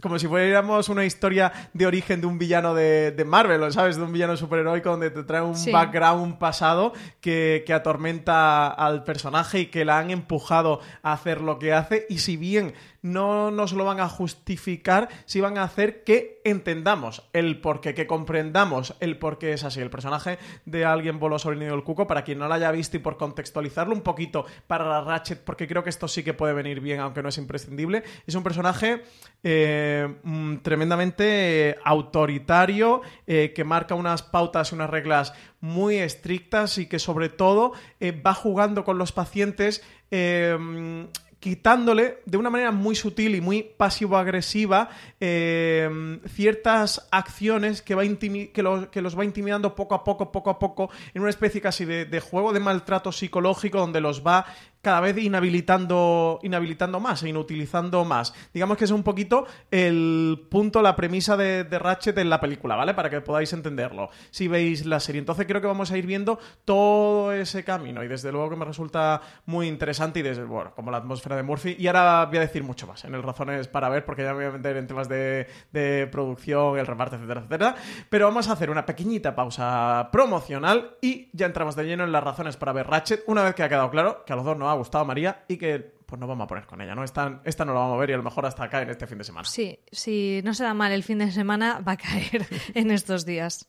como 0.00 0.18
si 0.18 0.26
fuéramos 0.28 0.88
una 0.88 1.04
historia 1.04 1.52
de 1.72 1.86
origen 1.86 2.20
de 2.20 2.26
un 2.26 2.38
villano 2.38 2.74
de, 2.74 3.10
de 3.12 3.24
Marvel, 3.24 3.72
¿sabes? 3.72 3.96
De 3.96 4.02
un 4.02 4.12
villano 4.12 4.36
superheroico 4.36 4.90
donde 4.90 5.10
te 5.10 5.24
trae 5.24 5.42
un 5.42 5.56
Sí. 5.56 5.72
background, 5.72 6.22
un 6.22 6.38
pasado 6.38 6.92
que, 7.20 7.64
que 7.66 7.72
atormenta 7.72 8.68
al 8.68 9.04
personaje 9.04 9.60
y 9.60 9.66
que 9.66 9.84
la 9.84 9.98
han 9.98 10.10
empujado 10.10 10.75
hacer 11.02 11.40
lo 11.40 11.58
que 11.58 11.72
hace. 11.72 12.06
Y 12.08 12.18
si 12.18 12.36
bien 12.36 12.74
no 13.02 13.50
nos 13.50 13.72
lo 13.72 13.84
van 13.84 14.00
a 14.00 14.08
justificar, 14.08 15.08
sí 15.26 15.40
van 15.40 15.58
a 15.58 15.64
hacer 15.64 16.02
que 16.02 16.40
entendamos 16.44 17.28
el 17.32 17.60
porqué, 17.60 17.94
que 17.94 18.06
comprendamos 18.06 18.94
el 19.00 19.18
por 19.18 19.38
qué 19.38 19.52
es 19.52 19.64
así. 19.64 19.80
El 19.80 19.90
personaje 19.90 20.38
de 20.64 20.84
alguien 20.84 21.20
sobre 21.38 21.54
el 21.54 21.60
nido 21.60 21.74
del 21.74 21.84
cuco, 21.84 22.06
para 22.06 22.22
quien 22.22 22.38
no 22.38 22.48
lo 22.48 22.54
haya 22.54 22.70
visto 22.70 22.96
y 22.96 23.00
por 23.00 23.16
contextualizarlo 23.16 23.94
un 23.94 24.02
poquito 24.02 24.46
para 24.66 25.00
Ratchet, 25.00 25.42
porque 25.44 25.66
creo 25.66 25.82
que 25.82 25.90
esto 25.90 26.08
sí 26.08 26.22
que 26.22 26.34
puede 26.34 26.54
venir 26.54 26.80
bien, 26.80 27.00
aunque 27.00 27.22
no 27.22 27.28
es 27.28 27.38
imprescindible, 27.38 28.02
es 28.26 28.34
un 28.34 28.42
personaje 28.42 29.02
eh, 29.42 30.14
mm, 30.22 30.56
tremendamente 30.58 31.76
autoritario, 31.84 33.02
eh, 33.26 33.52
que 33.54 33.64
marca 33.64 33.94
unas 33.94 34.22
pautas 34.22 34.72
y 34.72 34.74
unas 34.74 34.90
reglas 34.90 35.34
muy 35.60 35.96
estrictas 35.96 36.78
y 36.78 36.86
que 36.86 36.98
sobre 36.98 37.28
todo 37.28 37.72
eh, 38.00 38.12
va 38.12 38.34
jugando 38.34 38.84
con 38.84 38.98
los 38.98 39.12
pacientes. 39.12 39.82
Eh, 40.10 41.06
quitándole 41.38 42.18
de 42.24 42.38
una 42.38 42.50
manera 42.50 42.72
muy 42.72 42.96
sutil 42.96 43.34
y 43.36 43.40
muy 43.40 43.62
pasivo-agresiva 43.62 44.88
eh, 45.20 46.18
ciertas 46.28 47.06
acciones 47.12 47.82
que, 47.82 47.94
va 47.94 48.02
que, 48.04 48.62
lo- 48.62 48.90
que 48.90 49.02
los 49.02 49.16
va 49.16 49.24
intimidando 49.24 49.74
poco 49.74 49.94
a 49.94 50.02
poco, 50.02 50.32
poco 50.32 50.50
a 50.50 50.58
poco, 50.58 50.90
en 51.14 51.20
una 51.22 51.30
especie 51.30 51.60
casi 51.60 51.84
de 51.84 52.20
juego 52.20 52.52
de 52.52 52.60
maltrato 52.60 53.12
psicológico 53.12 53.78
donde 53.78 54.00
los 54.00 54.26
va 54.26 54.46
cada 54.86 55.00
vez 55.00 55.18
inhabilitando, 55.18 56.38
inhabilitando 56.44 57.00
más 57.00 57.20
e 57.24 57.28
inutilizando 57.28 58.04
más. 58.04 58.32
Digamos 58.54 58.76
que 58.76 58.84
es 58.84 58.92
un 58.92 59.02
poquito 59.02 59.44
el 59.72 60.46
punto, 60.48 60.80
la 60.80 60.94
premisa 60.94 61.36
de, 61.36 61.64
de 61.64 61.78
Ratchet 61.80 62.16
en 62.18 62.30
la 62.30 62.40
película, 62.40 62.76
¿vale? 62.76 62.94
Para 62.94 63.10
que 63.10 63.20
podáis 63.20 63.52
entenderlo 63.52 64.10
si 64.30 64.46
veis 64.46 64.86
la 64.86 65.00
serie. 65.00 65.18
Entonces 65.18 65.44
creo 65.44 65.60
que 65.60 65.66
vamos 65.66 65.90
a 65.90 65.98
ir 65.98 66.06
viendo 66.06 66.38
todo 66.64 67.32
ese 67.32 67.64
camino 67.64 68.04
y 68.04 68.06
desde 68.06 68.30
luego 68.30 68.48
que 68.48 68.54
me 68.54 68.64
resulta 68.64 69.20
muy 69.46 69.66
interesante 69.66 70.20
y 70.20 70.22
desde, 70.22 70.44
bueno, 70.44 70.72
como 70.76 70.92
la 70.92 70.98
atmósfera 70.98 71.34
de 71.34 71.42
Murphy. 71.42 71.74
Y 71.76 71.88
ahora 71.88 72.26
voy 72.26 72.36
a 72.36 72.42
decir 72.42 72.62
mucho 72.62 72.86
más 72.86 73.04
en 73.04 73.12
el 73.16 73.24
Razones 73.24 73.66
para 73.66 73.88
ver, 73.88 74.04
porque 74.04 74.22
ya 74.22 74.34
me 74.34 74.34
voy 74.34 74.44
a 74.44 74.50
meter 74.52 74.76
en 74.76 74.86
temas 74.86 75.08
de, 75.08 75.48
de 75.72 76.08
producción, 76.12 76.78
el 76.78 76.86
reparto, 76.86 77.16
etcétera, 77.16 77.40
etcétera. 77.40 77.74
Pero 78.08 78.26
vamos 78.26 78.48
a 78.48 78.52
hacer 78.52 78.70
una 78.70 78.86
pequeñita 78.86 79.34
pausa 79.34 80.10
promocional 80.12 80.92
y 81.02 81.28
ya 81.32 81.46
entramos 81.46 81.74
de 81.74 81.82
lleno 81.82 82.04
en 82.04 82.12
las 82.12 82.22
razones 82.22 82.56
para 82.56 82.72
ver 82.72 82.86
Ratchet, 82.86 83.24
una 83.26 83.42
vez 83.42 83.56
que 83.56 83.64
ha 83.64 83.68
quedado 83.68 83.90
claro 83.90 84.22
que 84.24 84.32
a 84.32 84.36
los 84.36 84.44
dos 84.44 84.56
nos 84.56 84.68
ha 84.68 84.75
gustado 84.76 85.04
María 85.04 85.44
y 85.48 85.56
que 85.56 85.96
pues 86.06 86.20
nos 86.20 86.28
vamos 86.28 86.44
a 86.44 86.48
poner 86.48 86.66
con 86.66 86.80
ella, 86.80 86.94
¿no? 86.94 87.02
Esta, 87.02 87.40
esta 87.44 87.64
no 87.64 87.74
la 87.74 87.80
vamos 87.80 87.96
a 87.96 88.00
ver 88.00 88.10
y 88.10 88.12
a 88.12 88.16
lo 88.16 88.22
mejor 88.22 88.46
hasta 88.46 88.64
acá 88.64 88.82
en 88.82 88.90
este 88.90 89.06
fin 89.06 89.18
de 89.18 89.24
semana. 89.24 89.48
Sí, 89.48 89.80
si 89.90 90.40
no 90.44 90.54
se 90.54 90.62
da 90.64 90.72
mal 90.72 90.92
el 90.92 91.02
fin 91.02 91.18
de 91.18 91.30
semana, 91.32 91.80
va 91.80 91.92
a 91.92 91.96
caer 91.96 92.46
en 92.74 92.90
estos 92.90 93.26
días. 93.26 93.68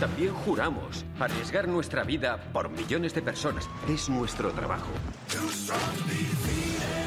También 0.00 0.34
juramos 0.34 1.04
arriesgar 1.20 1.68
nuestra 1.68 2.02
vida 2.02 2.36
por 2.52 2.68
millones 2.70 3.14
de 3.14 3.22
personas. 3.22 3.68
Es 3.88 4.08
nuestro 4.08 4.50
trabajo. 4.50 4.90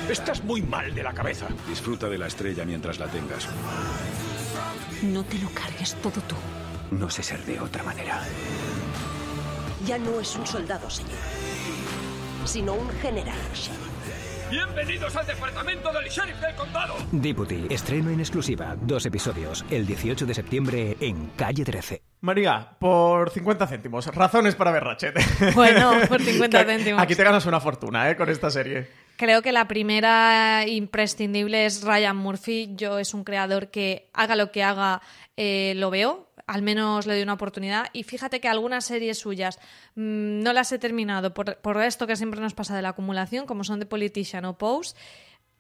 Estás 0.10 0.44
muy 0.44 0.62
mal 0.62 0.94
de 0.96 1.04
la 1.04 1.14
cabeza. 1.14 1.48
Disfruta 1.68 2.08
de 2.08 2.18
la 2.18 2.28
estrella 2.28 2.64
mientras 2.64 3.00
la 3.00 3.08
tengas. 3.08 3.50
No 5.04 5.24
te 5.26 5.40
lo 5.40 5.50
cargues 5.50 5.96
todo 5.96 6.22
tú. 6.22 6.36
No 6.92 7.10
sé 7.10 7.22
ser 7.24 7.44
de 7.44 7.60
otra 7.60 7.84
manera. 7.84 8.22
Ya 9.86 9.98
no 9.98 10.20
es 10.20 10.36
un 10.36 10.48
soldado, 10.48 10.90
señor, 10.90 11.12
sino 12.46 12.74
un 12.74 12.90
general. 13.02 13.36
Bienvenidos 14.50 15.16
al 15.16 15.26
departamento 15.26 15.92
del 15.92 16.08
sheriff 16.08 16.40
del 16.40 16.56
condado. 16.56 16.96
Deputy, 17.12 17.66
estreno 17.70 18.12
en 18.12 18.20
exclusiva, 18.20 18.76
dos 18.80 19.06
episodios, 19.08 19.66
el 19.72 19.88
18 19.88 20.26
de 20.26 20.34
septiembre 20.34 20.98
en 21.00 21.32
Calle 21.36 21.66
13. 21.66 22.02
María, 22.22 22.76
por 22.80 23.32
50 23.32 23.68
céntimos, 23.68 24.08
razones 24.08 24.56
para 24.56 24.72
ver 24.72 24.84
Ratchet. 24.84 25.16
Bueno, 25.56 25.94
por 26.08 26.22
50 26.22 26.60
Que 26.66 26.72
céntimos. 26.72 27.02
Aquí 27.02 27.16
te 27.16 27.24
ganas 27.24 27.46
una 27.48 27.60
fortuna, 27.60 28.10
¿eh? 28.10 28.16
Con 28.16 28.30
esta 28.30 28.52
serie. 28.52 28.88
Creo 29.18 29.42
que 29.42 29.52
la 29.52 29.68
primera 29.68 30.68
imprescindible 30.68 31.66
es 31.66 31.84
Ryan 31.84 32.18
Murphy. 32.18 32.70
Yo 32.76 33.00
es 33.00 33.14
un 33.14 33.24
creador 33.24 33.72
que 33.72 34.10
haga 34.14 34.36
lo 34.36 34.52
que 34.52 34.64
haga, 34.64 35.02
eh, 35.38 35.74
lo 35.78 35.90
veo. 35.90 36.25
Al 36.48 36.62
menos 36.62 37.06
le 37.06 37.14
doy 37.14 37.24
una 37.24 37.34
oportunidad. 37.34 37.88
Y 37.94 38.04
fíjate 38.04 38.40
que 38.40 38.48
algunas 38.48 38.86
series 38.86 39.20
suyas 39.20 39.60
mmm, 39.96 40.42
no 40.42 40.54
las 40.54 40.72
he 40.72 40.80
terminado 40.80 41.34
por, 41.34 41.58
por 41.58 41.82
esto 41.82 42.08
que 42.08 42.16
siempre 42.16 42.42
nos 42.42 42.54
pasa 42.54 42.76
de 42.76 42.82
la 42.82 42.90
acumulación, 42.90 43.46
como 43.46 43.64
son 43.64 43.80
The 43.80 43.86
Politician 43.86 44.46
o 44.46 44.58
Pose 44.58 44.96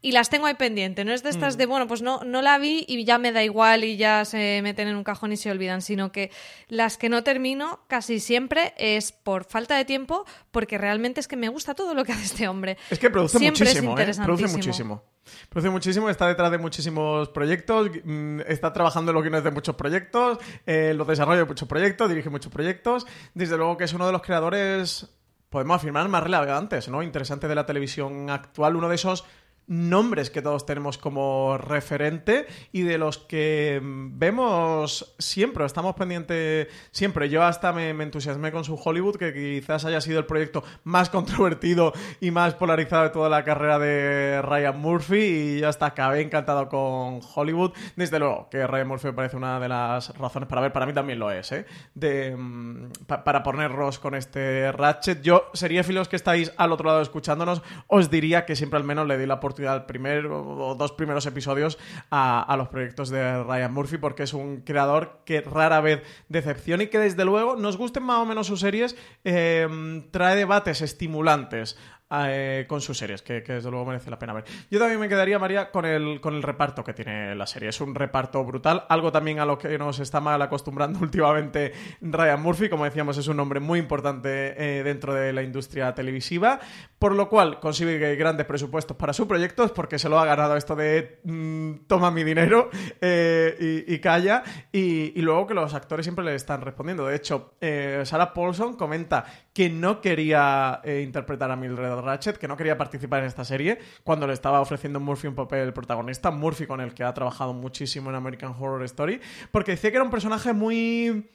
y 0.05 0.11
las 0.11 0.29
tengo 0.29 0.45
ahí 0.45 0.53
pendiente. 0.53 1.03
No 1.03 1.13
es 1.13 1.23
de 1.23 1.31
estas 1.31 1.55
Mm. 1.55 1.57
de, 1.57 1.65
bueno, 1.65 1.87
pues 1.87 2.03
no, 2.03 2.23
no 2.23 2.43
la 2.43 2.59
vi 2.59 2.85
y 2.87 3.03
ya 3.05 3.17
me 3.17 3.31
da 3.31 3.43
igual 3.43 3.83
y 3.83 3.97
ya 3.97 4.23
se 4.23 4.59
meten 4.61 4.87
en 4.87 4.97
un 4.97 5.03
cajón 5.03 5.31
y 5.31 5.37
se 5.37 5.49
olvidan, 5.49 5.81
sino 5.81 6.11
que 6.11 6.29
las 6.67 6.99
que 6.99 7.09
no 7.09 7.23
termino 7.23 7.79
casi 7.87 8.19
siempre 8.19 8.75
es 8.77 9.11
por 9.11 9.45
falta 9.45 9.75
de 9.75 9.83
tiempo, 9.83 10.23
porque 10.51 10.77
realmente 10.77 11.21
es 11.21 11.27
que 11.27 11.35
me 11.35 11.49
gusta 11.49 11.73
todo 11.73 11.95
lo 11.95 12.05
que 12.05 12.11
hace 12.13 12.25
este 12.25 12.47
hombre. 12.47 12.77
Es 12.91 12.99
que 12.99 13.09
produce 13.09 13.39
Siempre 13.39 13.65
muchísimo, 13.65 13.97
es 13.97 14.19
¿eh? 14.19 14.21
Produce 14.23 14.47
muchísimo. 14.47 15.03
Produce 15.49 15.71
muchísimo, 15.71 16.07
está 16.07 16.27
detrás 16.27 16.51
de 16.51 16.59
muchísimos 16.59 17.29
proyectos, 17.29 17.89
mm, 18.03 18.41
está 18.41 18.71
trabajando 18.73 19.09
en 19.09 19.15
los 19.15 19.23
guiones 19.23 19.43
de 19.43 19.49
muchos 19.49 19.73
proyectos, 19.73 20.37
eh, 20.67 20.93
los 20.95 21.07
desarrollos 21.07 21.45
de 21.45 21.47
muchos 21.47 21.67
proyectos, 21.67 22.09
dirige 22.09 22.29
muchos 22.29 22.51
proyectos. 22.51 23.07
Desde 23.33 23.57
luego 23.57 23.75
que 23.75 23.85
es 23.85 23.93
uno 23.93 24.05
de 24.05 24.11
los 24.11 24.21
creadores, 24.21 25.09
podemos 25.49 25.77
afirmar, 25.77 26.07
más 26.09 26.21
relevantes, 26.21 26.89
¿no? 26.89 27.01
Interesante 27.01 27.47
de 27.47 27.55
la 27.55 27.65
televisión 27.65 28.29
actual, 28.29 28.75
uno 28.75 28.87
de 28.87 28.95
esos 28.95 29.25
nombres 29.67 30.29
que 30.29 30.41
todos 30.41 30.65
tenemos 30.65 30.97
como 30.97 31.57
referente 31.57 32.45
y 32.71 32.83
de 32.83 32.97
los 32.97 33.17
que 33.17 33.79
vemos 33.83 35.15
siempre, 35.19 35.65
estamos 35.65 35.95
pendientes 35.95 36.67
siempre. 36.91 37.29
Yo 37.29 37.43
hasta 37.43 37.73
me, 37.73 37.89
entusiasmé 37.89 38.51
con 38.51 38.63
su 38.63 38.75
Hollywood, 38.83 39.15
que 39.17 39.33
quizás 39.33 39.85
haya 39.85 40.01
sido 40.01 40.19
el 40.19 40.25
proyecto 40.25 40.63
más 40.83 41.09
controvertido 41.15 41.93
y 42.21 42.31
más 42.31 42.53
polarizado 42.55 43.03
de 43.03 43.09
toda 43.09 43.29
la 43.29 43.43
carrera 43.43 43.79
de 43.79 44.41
Ryan 44.41 44.79
Murphy 44.79 45.15
y 45.17 45.59
ya 45.61 45.69
hasta 45.69 45.87
acabé 45.87 46.21
encantado 46.21 46.69
con 46.69 47.21
Hollywood. 47.35 47.71
Desde 47.95 48.19
luego 48.19 48.47
que 48.49 48.65
Ryan 48.67 48.87
Murphy 48.87 49.07
me 49.07 49.13
parece 49.13 49.37
una 49.37 49.59
de 49.59 49.69
las 49.69 50.15
razones 50.17 50.47
para 50.47 50.61
ver, 50.61 50.71
para 50.73 50.85
mí 50.85 50.93
también 50.93 51.19
lo 51.19 51.31
es, 51.31 51.51
¿eh? 51.51 51.65
De, 51.95 52.35
mm, 52.35 52.91
pa- 53.07 53.23
para 53.23 53.41
ponernos 53.41 53.99
con 53.99 54.13
este 54.15 54.71
Ratchet. 54.71 55.21
Yo, 55.21 55.45
seriéfilos 55.53 56.07
que 56.07 56.15
estáis 56.15 56.53
al 56.57 56.71
otro 56.71 56.87
lado 56.87 57.01
escuchándonos, 57.01 57.61
os 57.87 58.09
diría 58.11 58.45
que 58.45 58.55
siempre 58.55 58.77
al 58.77 58.83
menos 58.83 59.07
le 59.07 59.17
di 59.17 59.25
la 59.25 59.35
oportunidad 59.35 59.54
al 59.67 59.85
primer 59.85 60.25
o 60.27 60.75
dos 60.77 60.91
primeros 60.91 61.25
episodios 61.25 61.77
a, 62.09 62.41
a 62.41 62.57
los 62.57 62.67
proyectos 62.67 63.09
de 63.09 63.43
Ryan 63.43 63.73
Murphy 63.73 63.97
porque 63.97 64.23
es 64.23 64.33
un 64.33 64.61
creador 64.61 65.21
que 65.25 65.41
rara 65.41 65.81
vez 65.81 66.03
decepciona 66.29 66.83
y 66.83 66.87
que 66.87 66.99
desde 66.99 67.25
luego, 67.25 67.55
nos 67.55 67.77
gusten 67.77 68.03
más 68.03 68.19
o 68.19 68.25
menos 68.25 68.47
sus 68.47 68.59
series, 68.59 68.95
eh, 69.23 69.67
trae 70.11 70.35
debates 70.35 70.81
estimulantes 70.81 71.77
eh, 72.11 72.65
con 72.67 72.81
sus 72.81 72.99
series, 72.99 73.23
que, 73.23 73.41
que 73.41 73.53
desde 73.53 73.71
luego 73.71 73.83
merece 73.87 74.11
la 74.11 74.19
pena 74.19 74.31
ver. 74.31 74.43
Yo 74.69 74.77
también 74.77 74.99
me 74.99 75.09
quedaría, 75.09 75.39
María, 75.39 75.71
con 75.71 75.85
el, 75.85 76.21
con 76.21 76.35
el 76.35 76.43
reparto 76.43 76.83
que 76.83 76.93
tiene 76.93 77.33
la 77.33 77.47
serie. 77.47 77.69
Es 77.69 77.81
un 77.81 77.95
reparto 77.95 78.43
brutal, 78.45 78.85
algo 78.89 79.11
también 79.11 79.39
a 79.39 79.45
lo 79.45 79.57
que 79.57 79.75
nos 79.79 79.99
está 79.99 80.19
mal 80.21 80.39
acostumbrando 80.39 80.99
últimamente 81.01 81.73
Ryan 82.01 82.41
Murphy. 82.41 82.69
Como 82.69 82.85
decíamos, 82.85 83.17
es 83.17 83.27
un 83.27 83.37
nombre 83.37 83.59
muy 83.59 83.79
importante 83.79 84.53
eh, 84.55 84.83
dentro 84.83 85.15
de 85.15 85.33
la 85.33 85.41
industria 85.41 85.95
televisiva, 85.95 86.59
por 87.05 87.13
lo 87.13 87.29
cual 87.29 87.59
consigue 87.59 88.15
grandes 88.15 88.47
presupuestos 88.47 88.97
para 88.97 89.13
sus 89.13 89.27
proyectos, 89.27 89.71
porque 89.71 89.99
se 89.99 90.09
lo 90.09 90.17
ha 90.17 90.25
ganado 90.25 90.57
esto 90.57 90.75
de 90.75 91.19
mm, 91.23 91.85
toma 91.85 92.09
mi 92.09 92.23
dinero 92.23 92.71
eh, 92.99 93.85
y, 93.87 93.99
calla, 93.99 94.41
y, 94.71 95.11
luego 95.21 95.45
que 95.45 95.53
los 95.53 95.75
actores 95.75 96.03
siempre 96.03 96.25
le 96.25 96.33
están 96.33 96.61
respondiendo. 96.61 97.05
De 97.05 97.15
hecho, 97.15 97.53
eh, 97.61 98.01
Sarah 98.05 98.33
Paulson 98.33 98.75
comenta 98.75 99.23
que 99.53 99.69
no 99.69 100.01
quería 100.01 100.81
eh, 100.83 101.01
interpretar 101.05 101.51
a 101.51 101.55
Mildred 101.55 101.93
Ratchet, 101.99 102.37
que 102.39 102.47
no 102.47 102.57
quería 102.57 102.75
participar 102.75 103.19
en 103.19 103.27
esta 103.27 103.45
serie, 103.45 103.77
cuando 104.03 104.25
le 104.25 104.33
estaba 104.33 104.59
ofreciendo 104.59 104.99
Murphy 104.99 105.27
un 105.27 105.35
papel 105.35 105.73
protagonista, 105.73 106.31
Murphy 106.31 106.65
con 106.65 106.81
el 106.81 106.95
que 106.95 107.03
ha 107.03 107.13
trabajado 107.13 107.53
muchísimo 107.53 108.09
en 108.09 108.15
American 108.15 108.55
Horror 108.59 108.81
Story, 108.85 109.21
porque 109.51 109.73
decía 109.73 109.91
que 109.91 109.97
era 109.97 110.03
un 110.03 110.09
personaje 110.09 110.53
muy 110.53 111.29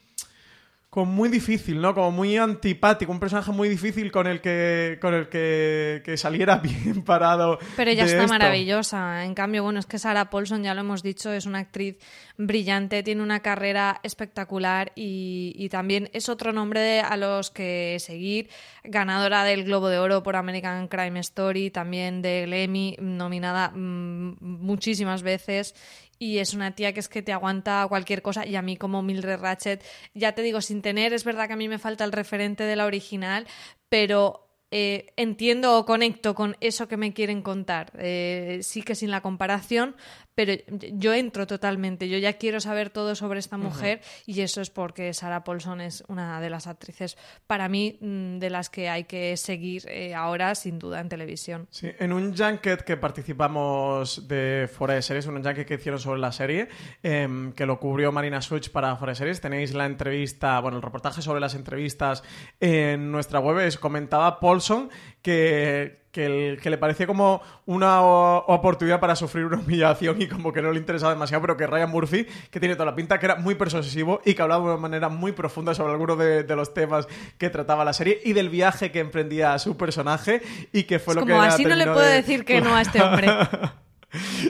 como 0.90 1.12
muy 1.12 1.28
difícil, 1.28 1.80
¿no? 1.80 1.94
Como 1.94 2.10
muy 2.10 2.36
antipático, 2.36 3.12
un 3.12 3.20
personaje 3.20 3.52
muy 3.52 3.68
difícil 3.68 4.10
con 4.10 4.26
el 4.26 4.40
que 4.40 4.98
con 5.00 5.14
el 5.14 5.28
que, 5.28 6.02
que 6.04 6.16
saliera 6.16 6.56
bien 6.62 7.02
parado. 7.04 7.60
Pero 7.76 7.92
ella 7.92 8.04
está 8.04 8.22
esto. 8.22 8.28
maravillosa. 8.28 9.24
En 9.24 9.34
cambio, 9.34 9.62
bueno, 9.62 9.78
es 9.78 9.86
que 9.86 10.00
Sarah 10.00 10.30
Paulson, 10.30 10.64
ya 10.64 10.74
lo 10.74 10.80
hemos 10.80 11.04
dicho, 11.04 11.32
es 11.32 11.46
una 11.46 11.60
actriz 11.60 11.96
brillante, 12.36 13.04
tiene 13.04 13.22
una 13.22 13.38
carrera 13.38 14.00
espectacular 14.02 14.90
y, 14.96 15.52
y 15.54 15.68
también 15.68 16.10
es 16.12 16.28
otro 16.28 16.52
nombre 16.52 17.00
a 17.00 17.16
los 17.16 17.52
que 17.52 17.96
seguir. 18.00 18.50
Ganadora 18.82 19.44
del 19.44 19.64
Globo 19.64 19.88
de 19.88 20.00
Oro 20.00 20.24
por 20.24 20.34
American 20.34 20.88
Crime 20.88 21.20
Story, 21.20 21.70
también 21.70 22.20
del 22.20 22.52
Emmy, 22.52 22.96
nominada 22.98 23.70
mm, 23.70 24.38
muchísimas 24.40 25.22
veces. 25.22 25.74
Y 26.22 26.38
es 26.38 26.52
una 26.52 26.74
tía 26.74 26.92
que 26.92 27.00
es 27.00 27.08
que 27.08 27.22
te 27.22 27.32
aguanta 27.32 27.86
cualquier 27.88 28.20
cosa. 28.20 28.44
Y 28.46 28.54
a 28.54 28.60
mí, 28.60 28.76
como 28.76 29.02
Mildred 29.02 29.40
Ratchet, 29.40 29.82
ya 30.12 30.32
te 30.32 30.42
digo, 30.42 30.60
sin 30.60 30.82
tener, 30.82 31.14
es 31.14 31.24
verdad 31.24 31.46
que 31.46 31.54
a 31.54 31.56
mí 31.56 31.66
me 31.66 31.78
falta 31.78 32.04
el 32.04 32.12
referente 32.12 32.64
de 32.64 32.76
la 32.76 32.84
original, 32.84 33.46
pero 33.88 34.46
eh, 34.70 35.14
entiendo 35.16 35.78
o 35.78 35.86
conecto 35.86 36.34
con 36.34 36.56
eso 36.60 36.88
que 36.88 36.98
me 36.98 37.14
quieren 37.14 37.40
contar. 37.40 37.92
Eh, 37.98 38.60
sí 38.62 38.82
que 38.82 38.94
sin 38.94 39.10
la 39.10 39.22
comparación, 39.22 39.96
pero 40.40 40.54
yo 40.94 41.12
entro 41.12 41.46
totalmente. 41.46 42.08
Yo 42.08 42.16
ya 42.16 42.32
quiero 42.38 42.60
saber 42.60 42.88
todo 42.88 43.14
sobre 43.14 43.40
esta 43.40 43.58
mujer 43.58 44.00
y 44.24 44.40
eso 44.40 44.62
es 44.62 44.70
porque 44.70 45.12
Sarah 45.12 45.44
Paulson 45.44 45.82
es 45.82 46.02
una 46.08 46.40
de 46.40 46.48
las 46.48 46.66
actrices, 46.66 47.18
para 47.46 47.68
mí, 47.68 47.98
mm, 48.00 48.38
de 48.38 48.48
las 48.48 48.70
que 48.70 48.88
hay 48.88 49.04
que 49.04 49.36
seguir 49.36 49.84
eh, 49.86 50.14
ahora, 50.14 50.54
sin 50.54 50.78
duda, 50.78 51.00
en 51.00 51.10
televisión. 51.10 51.68
Sí, 51.68 51.90
en 51.98 52.14
un 52.14 52.34
junket 52.34 52.80
que 52.84 52.96
participamos 52.96 54.28
de 54.28 54.66
Fuera 54.72 54.94
de 54.94 55.02
Series, 55.02 55.26
un 55.26 55.44
junket 55.44 55.66
que 55.66 55.74
hicieron 55.74 56.00
sobre 56.00 56.20
la 56.20 56.32
serie, 56.32 56.68
em, 57.02 57.52
que 57.52 57.66
lo 57.66 57.78
cubrió 57.78 58.10
Marina 58.10 58.40
Switch 58.40 58.70
para 58.70 58.96
Fuera 58.96 59.10
de 59.10 59.16
Series, 59.16 59.42
tenéis 59.42 59.74
la 59.74 59.84
entrevista, 59.84 60.58
bueno, 60.60 60.78
el 60.78 60.82
reportaje 60.82 61.20
sobre 61.20 61.40
las 61.40 61.54
entrevistas 61.54 62.22
en 62.60 63.12
nuestra 63.12 63.40
web, 63.40 63.58
es, 63.58 63.76
comentaba 63.76 64.40
Paulson 64.40 64.88
que, 65.22 66.00
que, 66.12 66.26
el- 66.26 66.60
que 66.60 66.70
le 66.70 66.78
parecía 66.78 67.06
como 67.06 67.40
una 67.66 68.00
oportunidad 68.02 68.98
para 69.00 69.14
sufrir 69.16 69.44
una 69.46 69.58
humillación 69.58 70.20
y 70.20 70.26
como 70.28 70.52
que 70.52 70.60
no 70.62 70.72
le 70.72 70.78
interesaba 70.78 71.12
demasiado, 71.12 71.40
pero 71.42 71.56
que 71.56 71.66
Ryan 71.66 71.90
Murphy, 71.90 72.26
que 72.50 72.58
tiene 72.60 72.74
toda 72.74 72.86
la 72.86 72.94
pinta, 72.96 73.18
que 73.18 73.26
era 73.26 73.36
muy 73.36 73.54
persuasivo 73.54 74.20
y 74.24 74.34
que 74.34 74.42
hablaba 74.42 74.64
de 74.64 74.70
una 74.72 74.80
manera 74.80 75.08
muy 75.08 75.32
profunda 75.32 75.74
sobre 75.74 75.92
algunos 75.92 76.18
de, 76.18 76.42
de 76.44 76.56
los 76.56 76.74
temas 76.74 77.06
que 77.38 77.50
trataba 77.50 77.84
la 77.84 77.92
serie 77.92 78.20
y 78.24 78.32
del 78.32 78.48
viaje 78.48 78.90
que 78.90 79.00
emprendía 79.00 79.58
su 79.58 79.76
personaje 79.76 80.42
y 80.72 80.84
que 80.84 80.98
fue 80.98 81.12
Es 81.12 81.16
lo 81.16 81.20
como 81.22 81.34
que 81.34 81.40
la 81.40 81.54
así 81.54 81.64
no 81.64 81.74
le 81.76 81.84
puedo 81.84 82.00
de- 82.00 82.12
decir 82.14 82.44
que 82.44 82.60
no 82.60 82.74
a 82.74 82.82
este 82.82 83.00
hombre. 83.02 83.28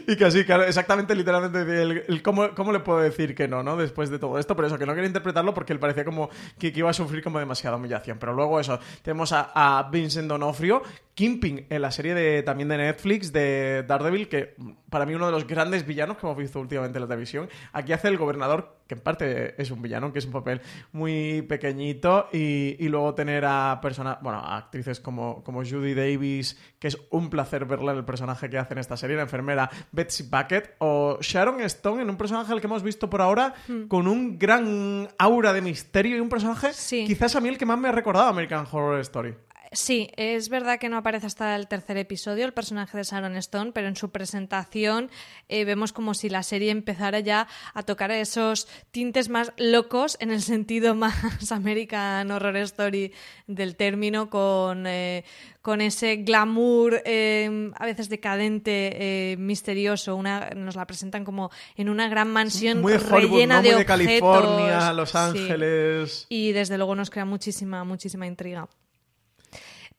y 0.07 0.17
que 0.17 0.25
así, 0.25 0.45
claro, 0.45 0.65
exactamente, 0.65 1.15
literalmente, 1.15 1.83
el, 2.09 2.23
cómo, 2.23 2.55
cómo 2.55 2.73
le 2.73 2.81
puedo 2.81 3.01
decir 3.01 3.35
que 3.35 3.49
no, 3.49 3.63
¿no? 3.63 3.77
Después 3.77 4.11
de 4.11 4.19
todo 4.19 4.39
esto, 4.39 4.57
pero 4.57 4.69
eso, 4.69 4.79
que 4.79 4.87
no 4.87 4.95
quería 4.95 5.09
interpretarlo 5.09 5.53
porque 5.55 5.73
él 5.73 5.79
parecía 5.79 6.05
como 6.05 6.31
que, 6.59 6.73
que 6.73 6.79
iba 6.79 6.91
a 6.91 6.95
sufrir 6.95 7.23
como 7.23 7.39
demasiada 7.39 7.77
humillación. 7.77 8.19
Pero 8.19 8.33
luego 8.33 8.59
eso, 8.61 8.79
tenemos 9.03 9.33
a, 9.33 9.51
a 9.55 9.91
Vincent 9.91 10.29
Donofrio, 10.29 10.83
Kingpin 11.21 11.67
en 11.69 11.83
la 11.83 11.91
serie 11.91 12.15
de, 12.15 12.43
también 12.43 12.69
de 12.71 12.79
Netflix 12.79 13.31
de 13.33 13.85
Daredevil, 13.87 14.29
que 14.29 14.55
para 14.89 15.05
mí 15.05 15.15
uno 15.15 15.27
de 15.27 15.33
los 15.33 15.47
grandes 15.47 15.87
villanos 15.87 16.17
que 16.17 16.27
hemos 16.27 16.39
visto 16.39 16.59
últimamente 16.59 16.97
en 16.97 17.03
la 17.03 17.09
televisión. 17.09 17.49
Aquí 17.73 17.93
hace 17.93 18.09
el 18.09 18.17
gobernador, 18.17 18.79
que 18.87 18.95
en 18.95 19.01
parte 19.01 19.61
es 19.61 19.71
un 19.71 19.83
villano, 19.83 20.13
que 20.13 20.19
es 20.19 20.25
un 20.25 20.33
papel 20.33 20.63
muy 20.93 21.43
pequeñito, 21.43 22.29
y, 22.33 22.77
y 22.79 22.89
luego 22.89 23.15
tener 23.15 23.45
a 23.45 23.81
personas, 23.83 24.19
bueno, 24.23 24.39
a 24.39 24.57
actrices 24.57 24.99
como, 24.99 25.45
como 25.45 25.63
Judy 25.63 25.95
Davis, 25.95 26.59
que 26.79 26.89
es 26.89 26.99
un 27.11 27.29
placer 27.29 27.67
verla 27.67 27.93
en 27.93 27.99
el 27.99 28.05
personaje 28.05 28.49
que 28.49 28.59
hace 28.59 28.73
en 28.73 28.79
esta 28.79 28.97
serie, 28.97 29.17
la 29.17 29.23
enfermera 29.23 29.71
Betsy 29.93 30.25
Bucket, 30.25 30.77
o 30.79 31.19
Sharon 31.21 31.61
Stone 31.61 32.03
en 32.03 32.09
un 32.09 32.17
personaje 32.17 32.53
al 32.53 32.61
que 32.61 32.67
hemos 32.67 32.83
visto 32.83 33.11
por 33.11 33.21
ahora 33.21 33.55
Hmm. 33.69 33.89
con 33.89 34.07
un 34.09 34.39
gran 34.39 35.09
aura 35.19 35.53
de 35.53 35.61
misterio 35.61 36.17
y 36.17 36.21
un 36.21 36.29
personaje 36.29 36.73
quizás 37.07 37.37
a 37.37 37.41
mí 37.41 37.49
el 37.49 37.59
que 37.59 37.67
más 37.67 37.79
me 37.79 37.89
ha 37.89 37.93
recordado 37.93 38.27
a 38.27 38.31
American 38.31 38.67
Horror 38.71 39.01
Story. 39.01 39.35
Sí, 39.73 40.11
es 40.17 40.49
verdad 40.49 40.81
que 40.81 40.89
no 40.89 40.97
aparece 40.97 41.29
hasta 41.29 41.55
el 41.55 41.69
tercer 41.69 41.97
episodio 41.97 42.45
el 42.45 42.53
personaje 42.53 42.97
de 42.97 43.05
Sharon 43.05 43.37
Stone, 43.37 43.71
pero 43.73 43.87
en 43.87 43.95
su 43.95 44.11
presentación 44.11 45.11
eh, 45.49 45.65
vemos 45.65 45.93
como 45.93 46.13
si 46.15 46.29
la 46.29 46.43
serie 46.43 46.73
empezara 46.73 47.21
ya 47.21 47.47
a 47.73 47.85
tocar 47.85 48.11
esos 48.11 48.67
tintes 48.91 49.29
más 49.29 49.53
locos 49.59 50.17
en 50.19 50.33
el 50.33 50.43
sentido 50.43 50.95
más 50.97 51.53
American 51.53 52.33
Horror 52.33 52.57
Story 52.57 53.13
del 53.47 53.77
término, 53.77 54.29
con, 54.29 54.89
eh, 54.89 55.25
con 55.63 55.81
ese 55.81 56.17
glamour 56.17 57.01
eh, 57.05 57.71
a 57.77 57.87
veces 57.87 58.09
decadente, 58.09 59.33
eh, 59.33 59.37
misterioso. 59.37 60.17
Una, 60.17 60.51
nos 60.51 60.75
la 60.75 60.85
presentan 60.85 61.25
como 61.25 61.53
en 61.77 61.89
una 61.91 62.09
gran 62.09 62.29
mansión 62.29 62.81
Muy 62.81 62.95
de 62.95 62.99
Hollywood, 62.99 63.35
rellena 63.35 63.57
¿no? 63.59 63.63
de 63.63 63.69
Muy 63.77 63.85
de 63.85 63.93
objetos. 63.93 64.37
California, 64.43 64.93
Los 64.95 65.11
Sí. 65.11 65.17
Ángeles. 65.17 66.27
Y 66.29 66.51
desde 66.51 66.77
luego 66.77 66.97
nos 66.97 67.09
crea 67.09 67.25
muchísima, 67.25 67.85
muchísima 67.85 68.27
intriga. 68.27 68.69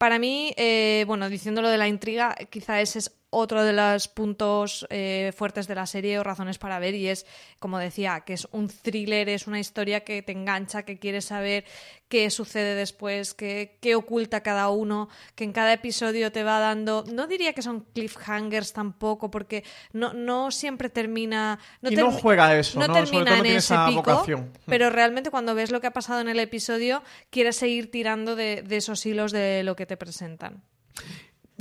Para 0.02 0.18
mí, 0.18 0.52
eh, 0.58 1.04
bueno, 1.06 1.30
diciendo 1.30 1.62
lo 1.62 1.70
de 1.70 1.78
la 1.78 1.88
intriga, 1.88 2.34
quizá 2.50 2.82
ese 2.82 2.98
es 2.98 3.21
otro 3.32 3.64
de 3.64 3.72
los 3.72 4.10
puntos 4.10 4.86
eh, 4.90 5.32
fuertes 5.36 5.66
de 5.68 5.74
la 5.74 5.86
serie 5.86 6.20
o 6.20 6.24
razones 6.24 6.58
para 6.58 6.80
ver 6.80 6.94
y 6.96 7.08
es, 7.08 7.26
como 7.60 7.80
decía, 7.80 8.22
que 8.26 8.34
es 8.34 8.48
un 8.52 8.68
thriller, 8.68 9.30
es 9.30 9.48
una 9.48 9.60
historia 9.60 10.02
que 10.02 10.22
te 10.22 10.34
engancha, 10.34 10.84
que 10.84 11.00
quieres 11.00 11.26
saber 11.26 11.64
qué 12.10 12.30
sucede 12.30 12.76
después, 12.76 13.34
qué, 13.34 13.78
qué 13.82 13.96
oculta 13.96 14.44
cada 14.44 14.68
uno, 14.70 15.08
que 15.36 15.46
en 15.46 15.54
cada 15.54 15.72
episodio 15.72 16.34
te 16.34 16.44
va 16.44 16.60
dando, 16.60 17.06
no 17.12 17.26
diría 17.26 17.54
que 17.54 17.62
son 17.62 17.86
cliffhangers 17.94 18.74
tampoco, 18.74 19.32
porque 19.32 19.64
no, 19.94 20.12
no 20.12 20.52
siempre 20.52 20.90
termina... 20.90 21.58
No 21.82 21.90
y 21.90 21.96
no 21.96 22.12
juega 22.12 22.58
eso, 22.60 22.80
¿no? 22.80 22.92
termina 22.92 23.06
Sobre 23.06 23.26
todo 23.26 23.36
en 23.36 23.42
tiene 23.44 23.58
ese 23.58 23.74
esa 23.74 23.88
pico, 23.88 24.02
vocación. 24.02 24.52
pero 24.66 24.90
realmente 24.90 25.32
cuando 25.32 25.56
ves 25.56 25.72
lo 25.72 25.80
que 25.80 25.88
ha 25.88 25.94
pasado 25.94 26.20
en 26.20 26.28
el 26.28 26.40
episodio, 26.40 27.02
quieres 27.30 27.56
seguir 27.56 27.90
tirando 27.90 28.36
de, 28.36 28.62
de 28.62 28.76
esos 28.76 29.06
hilos 29.06 29.32
de 29.32 29.64
lo 29.64 29.78
que 29.78 29.86
te 29.86 29.96
presentan. 29.96 30.64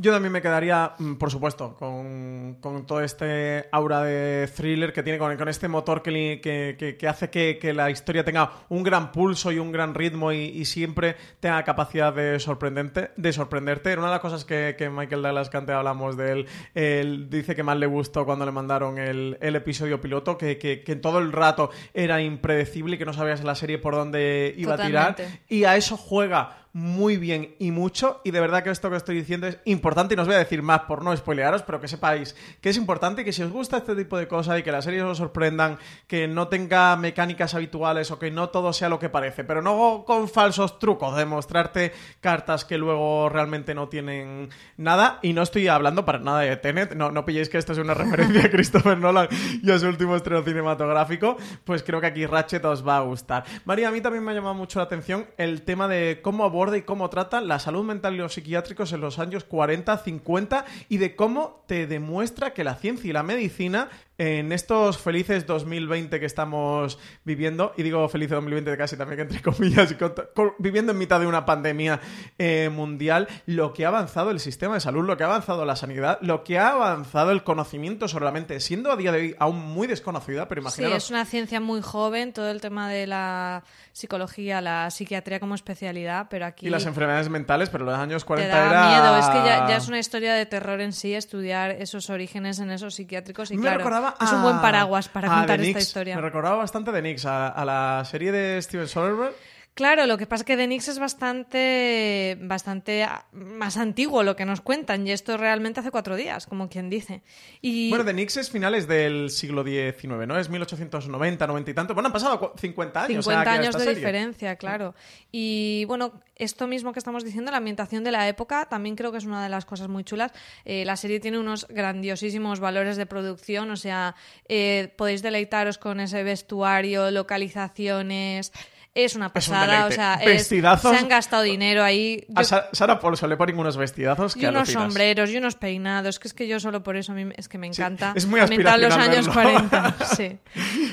Yo 0.02 0.12
también 0.12 0.32
me 0.32 0.40
quedaría, 0.40 0.92
mm, 0.98 1.14
por 1.16 1.30
supuesto, 1.30 1.74
con, 1.76 2.56
con 2.60 2.86
todo 2.86 3.02
este 3.02 3.66
aura 3.70 4.02
de 4.02 4.48
thriller 4.48 4.94
que 4.94 5.02
tiene, 5.02 5.18
con, 5.18 5.36
con 5.36 5.48
este 5.48 5.68
motor 5.68 6.02
que, 6.02 6.40
que, 6.42 6.76
que- 6.78 6.96
que 6.96 7.06
hace 7.08 7.28
que, 7.28 7.58
que 7.60 7.74
la 7.74 7.90
historia 7.90 8.24
tenga 8.24 8.50
un 8.70 8.82
gran 8.82 9.12
pulso 9.12 9.52
y 9.52 9.58
un 9.58 9.72
gran 9.72 9.94
ritmo 9.94 10.32
y, 10.32 10.38
y 10.38 10.64
siempre 10.64 11.16
tenga 11.38 11.62
capacidad 11.64 12.14
de, 12.14 12.40
sorprendente, 12.40 13.10
de 13.16 13.32
sorprenderte. 13.32 13.90
Era 13.92 14.00
una 14.00 14.08
de 14.08 14.14
las 14.14 14.20
cosas 14.22 14.44
que, 14.46 14.74
que 14.78 14.88
Michael 14.88 15.20
Douglas, 15.22 15.50
que 15.50 15.56
antes 15.58 15.74
hablamos 15.74 16.16
de 16.16 16.32
él, 16.32 16.46
él 16.74 17.28
dice 17.28 17.54
que 17.54 17.62
más 17.62 17.76
le 17.76 17.86
gustó 17.86 18.24
cuando 18.24 18.46
le 18.46 18.52
mandaron 18.52 18.96
el, 18.98 19.36
el 19.42 19.56
episodio 19.56 20.00
piloto, 20.00 20.38
que, 20.38 20.56
que, 20.56 20.82
que 20.82 20.96
todo 20.96 21.18
el 21.18 21.30
rato 21.30 21.70
era 21.92 22.22
impredecible 22.22 22.94
y 22.94 22.98
que 22.98 23.04
no 23.04 23.12
sabías 23.12 23.40
en 23.40 23.46
la 23.46 23.54
serie 23.54 23.76
por 23.78 23.94
dónde 23.94 24.54
iba 24.56 24.74
a 24.74 24.76
tirar. 24.86 25.14
Y 25.48 25.64
a 25.64 25.76
eso 25.76 25.96
juega 25.98 26.59
muy 26.72 27.16
bien 27.16 27.54
y 27.58 27.72
mucho. 27.72 28.20
Y 28.24 28.30
de 28.30 28.40
verdad 28.40 28.62
que 28.62 28.70
esto 28.70 28.90
que 28.90 28.96
estoy 28.96 29.16
diciendo 29.16 29.46
es 29.46 29.58
importante. 29.64 30.14
Y 30.14 30.16
no 30.16 30.22
os 30.22 30.28
voy 30.28 30.36
a 30.36 30.40
decir 30.40 30.62
más 30.62 30.80
por 30.82 31.02
no 31.02 31.16
spoilearos, 31.16 31.62
pero 31.62 31.80
que 31.80 31.88
sepáis 31.88 32.36
que 32.60 32.70
es 32.70 32.76
importante 32.76 33.22
y 33.22 33.24
que 33.24 33.32
si 33.32 33.42
os 33.42 33.50
gusta 33.50 33.78
este 33.78 33.96
tipo 33.96 34.16
de 34.16 34.28
cosas 34.28 34.58
y 34.58 34.62
que 34.62 34.72
las 34.72 34.84
series 34.84 35.02
os 35.02 35.18
sorprendan, 35.18 35.78
que 36.06 36.28
no 36.28 36.48
tenga 36.48 36.96
mecánicas 36.96 37.54
habituales 37.54 38.10
o 38.10 38.18
que 38.18 38.30
no 38.30 38.50
todo 38.50 38.72
sea 38.72 38.88
lo 38.88 38.98
que 38.98 39.08
parece, 39.08 39.44
pero 39.44 39.62
no 39.62 40.04
con 40.06 40.28
falsos 40.28 40.78
trucos 40.78 41.16
de 41.16 41.24
mostrarte 41.24 41.92
cartas 42.20 42.64
que 42.64 42.78
luego 42.78 43.28
realmente 43.28 43.74
no 43.74 43.88
tienen 43.88 44.50
nada. 44.76 45.18
Y 45.22 45.32
no 45.32 45.42
estoy 45.42 45.68
hablando 45.68 46.04
para 46.04 46.18
nada 46.18 46.40
de 46.40 46.56
Tenet. 46.56 46.94
No, 46.94 47.10
no 47.10 47.24
pilléis 47.24 47.48
que 47.48 47.58
esto 47.58 47.72
es 47.72 47.78
una 47.78 47.94
referencia 48.00 48.44
a 48.44 48.50
Christopher 48.50 48.98
Nolan 48.98 49.28
y 49.62 49.70
a 49.70 49.78
su 49.78 49.86
último 49.86 50.14
estreno 50.14 50.42
cinematográfico. 50.42 51.36
Pues 51.64 51.82
creo 51.82 52.00
que 52.00 52.06
aquí 52.06 52.26
Ratchet 52.26 52.64
os 52.64 52.86
va 52.86 52.98
a 52.98 53.00
gustar. 53.00 53.44
María, 53.64 53.88
a 53.88 53.92
mí 53.92 54.00
también 54.00 54.24
me 54.24 54.30
ha 54.30 54.34
llamado 54.34 54.54
mucho 54.54 54.78
la 54.78 54.84
atención 54.84 55.26
el 55.36 55.62
tema 55.62 55.88
de 55.88 56.20
cómo 56.22 56.44
aborda 56.44 56.59
y 56.60 56.82
cómo 56.82 57.08
trata 57.08 57.40
la 57.40 57.58
salud 57.58 57.84
mental 57.84 58.14
y 58.14 58.18
los 58.18 58.34
psiquiátricos 58.34 58.92
en 58.92 59.00
los 59.00 59.18
años 59.18 59.44
40, 59.44 59.96
50 59.96 60.66
y 60.90 60.98
de 60.98 61.16
cómo 61.16 61.64
te 61.66 61.86
demuestra 61.86 62.52
que 62.52 62.64
la 62.64 62.74
ciencia 62.74 63.08
y 63.08 63.12
la 63.14 63.22
medicina 63.22 63.88
en 64.22 64.52
estos 64.52 64.98
felices 64.98 65.46
2020 65.46 66.20
que 66.20 66.26
estamos 66.26 66.98
viviendo, 67.24 67.72
y 67.78 67.82
digo 67.82 68.06
feliz 68.10 68.28
2020 68.28 68.76
casi 68.76 68.94
también 68.98 69.16
que 69.16 69.22
entre 69.22 69.40
comillas, 69.52 69.90
y 69.92 69.94
con- 69.94 70.12
con- 70.34 70.52
viviendo 70.58 70.92
en 70.92 70.98
mitad 70.98 71.18
de 71.20 71.26
una 71.26 71.46
pandemia 71.46 72.00
eh, 72.38 72.68
mundial, 72.70 73.28
lo 73.46 73.72
que 73.72 73.86
ha 73.86 73.88
avanzado 73.88 74.30
el 74.30 74.38
sistema 74.38 74.74
de 74.74 74.80
salud, 74.80 75.06
lo 75.06 75.16
que 75.16 75.22
ha 75.24 75.26
avanzado 75.26 75.64
la 75.64 75.74
sanidad, 75.74 76.18
lo 76.20 76.44
que 76.44 76.58
ha 76.58 76.72
avanzado 76.72 77.30
el 77.30 77.42
conocimiento 77.44 78.08
sobre 78.08 78.26
la 78.26 78.30
mente, 78.32 78.60
siendo 78.60 78.92
a 78.92 78.96
día 78.96 79.10
de 79.10 79.18
hoy 79.20 79.36
aún 79.38 79.56
muy 79.58 79.86
desconocida, 79.86 80.48
pero 80.48 80.60
Sí, 80.60 80.64
imaginaros... 80.66 81.04
es 81.04 81.10
una 81.10 81.24
ciencia 81.24 81.58
muy 81.60 81.80
joven, 81.80 82.34
todo 82.34 82.50
el 82.50 82.60
tema 82.60 82.90
de 82.90 83.06
la 83.06 83.64
psicología, 83.92 84.60
la 84.60 84.90
psiquiatría 84.90 85.40
como 85.40 85.54
especialidad, 85.54 86.26
pero 86.28 86.44
aquí 86.46 86.66
Y 86.66 86.70
las 86.70 86.84
enfermedades 86.86 87.28
mentales, 87.30 87.70
pero 87.70 87.84
los 87.84 87.94
años 87.98 88.22
te 88.22 88.26
40 88.26 88.54
da 88.56 88.66
era... 88.66 88.88
miedo. 88.88 89.16
Es 89.18 89.26
que 89.28 89.48
ya, 89.48 89.66
ya 89.68 89.76
es 89.76 89.88
una 89.88 89.98
historia 89.98 90.34
de 90.34 90.44
terror 90.46 90.80
en 90.80 90.92
sí 90.92 91.14
estudiar 91.14 91.70
esos 91.70 92.10
orígenes 92.10 92.58
en 92.58 92.70
esos 92.70 92.94
psiquiátricos 92.94 93.50
y 93.50 93.56
Me 93.56 93.62
claro, 93.62 93.78
recordaba 93.78 94.09
es 94.20 94.32
un 94.32 94.42
buen 94.42 94.60
paraguas 94.60 95.08
para 95.08 95.32
a 95.32 95.38
contar 95.38 95.60
esta 95.60 95.78
historia. 95.78 96.16
Me 96.16 96.22
recordaba 96.22 96.56
bastante 96.56 96.92
de 96.92 97.02
Nix, 97.02 97.24
a, 97.26 97.48
a 97.48 97.64
la 97.64 98.04
serie 98.04 98.32
de 98.32 98.60
Steven 98.62 98.88
Soderbergh. 98.88 99.34
Claro, 99.74 100.04
lo 100.06 100.18
que 100.18 100.26
pasa 100.26 100.42
es 100.42 100.46
que 100.46 100.56
The 100.56 100.66
Nix 100.66 100.88
es 100.88 100.98
bastante, 100.98 102.36
bastante 102.42 103.02
ah, 103.04 103.24
más 103.32 103.76
antiguo 103.78 104.22
lo 104.22 104.36
que 104.36 104.44
nos 104.44 104.60
cuentan 104.60 105.06
y 105.06 105.12
esto 105.12 105.36
realmente 105.38 105.80
hace 105.80 105.90
cuatro 105.90 106.16
días, 106.16 106.46
como 106.46 106.68
quien 106.68 106.90
dice. 106.90 107.22
Y 107.62 107.88
Bueno, 107.88 108.04
de 108.04 108.12
Nix 108.12 108.36
es 108.36 108.50
finales 108.50 108.86
del 108.88 109.30
siglo 109.30 109.62
XIX, 109.64 110.26
¿no? 110.26 110.38
Es 110.38 110.50
1890, 110.50 111.46
90 111.46 111.70
y 111.70 111.74
tanto. 111.74 111.94
Bueno, 111.94 112.08
han 112.08 112.12
pasado 112.12 112.38
cu- 112.38 112.50
50 112.58 113.04
años. 113.04 113.24
50 113.24 113.40
aquí 113.40 113.48
a 113.48 113.52
años 113.54 113.66
esta 113.68 113.78
de 113.78 113.84
serie. 113.84 113.98
diferencia, 114.00 114.56
claro. 114.56 114.94
Y 115.32 115.84
bueno, 115.86 116.12
esto 116.36 116.66
mismo 116.66 116.92
que 116.92 116.98
estamos 116.98 117.24
diciendo, 117.24 117.50
la 117.50 117.58
ambientación 117.58 118.04
de 118.04 118.10
la 118.10 118.28
época, 118.28 118.66
también 118.68 118.96
creo 118.96 119.12
que 119.12 119.18
es 119.18 119.24
una 119.24 119.42
de 119.42 119.48
las 119.48 119.64
cosas 119.64 119.88
muy 119.88 120.04
chulas. 120.04 120.32
Eh, 120.66 120.84
la 120.84 120.96
serie 120.96 121.20
tiene 121.20 121.38
unos 121.38 121.66
grandiosísimos 121.68 122.60
valores 122.60 122.96
de 122.98 123.06
producción, 123.06 123.70
o 123.70 123.76
sea, 123.76 124.14
eh, 124.48 124.92
podéis 124.98 125.22
deleitaros 125.22 125.78
con 125.78 126.00
ese 126.00 126.22
vestuario, 126.22 127.10
localizaciones. 127.10 128.52
Es 128.92 129.14
una 129.14 129.26
Es 129.26 129.46
un 129.48 129.54
pasada, 129.54 129.86
o 129.86 129.90
sea, 129.92 130.14
es- 130.16 130.48
se 130.48 130.58
han 130.66 131.08
gastado 131.08 131.44
dinero 131.44 131.84
ahí. 131.84 132.26
A 132.34 132.42
Yo- 132.42 132.48
Sa- 132.48 132.68
Sara 132.72 132.98
Paulson 132.98 133.30
le 133.30 133.36
ponen 133.36 133.56
unos 133.56 133.76
vestidazos 133.76 134.34
que 134.34 134.40
y 134.40 134.44
unos 134.46 134.56
alucinas. 134.62 134.82
sombreros 134.82 135.30
y 135.30 135.36
unos 135.36 135.54
peinados, 135.54 136.18
que 136.18 136.26
es 136.26 136.34
que 136.34 136.48
yo 136.48 136.58
solo 136.58 136.82
por 136.82 136.96
eso 136.96 137.12
a 137.12 137.14
mí 137.14 137.28
es 137.36 137.48
que 137.48 137.56
me 137.56 137.68
encanta. 137.68 138.12
es 138.16 138.26
muy 138.26 138.40
ambientar 138.40 138.80
los 138.80 138.92
aspiracional 138.92 139.16
años 139.16 139.36
verlo. 139.36 139.68
40. 139.70 139.96
Sí. 140.16 140.38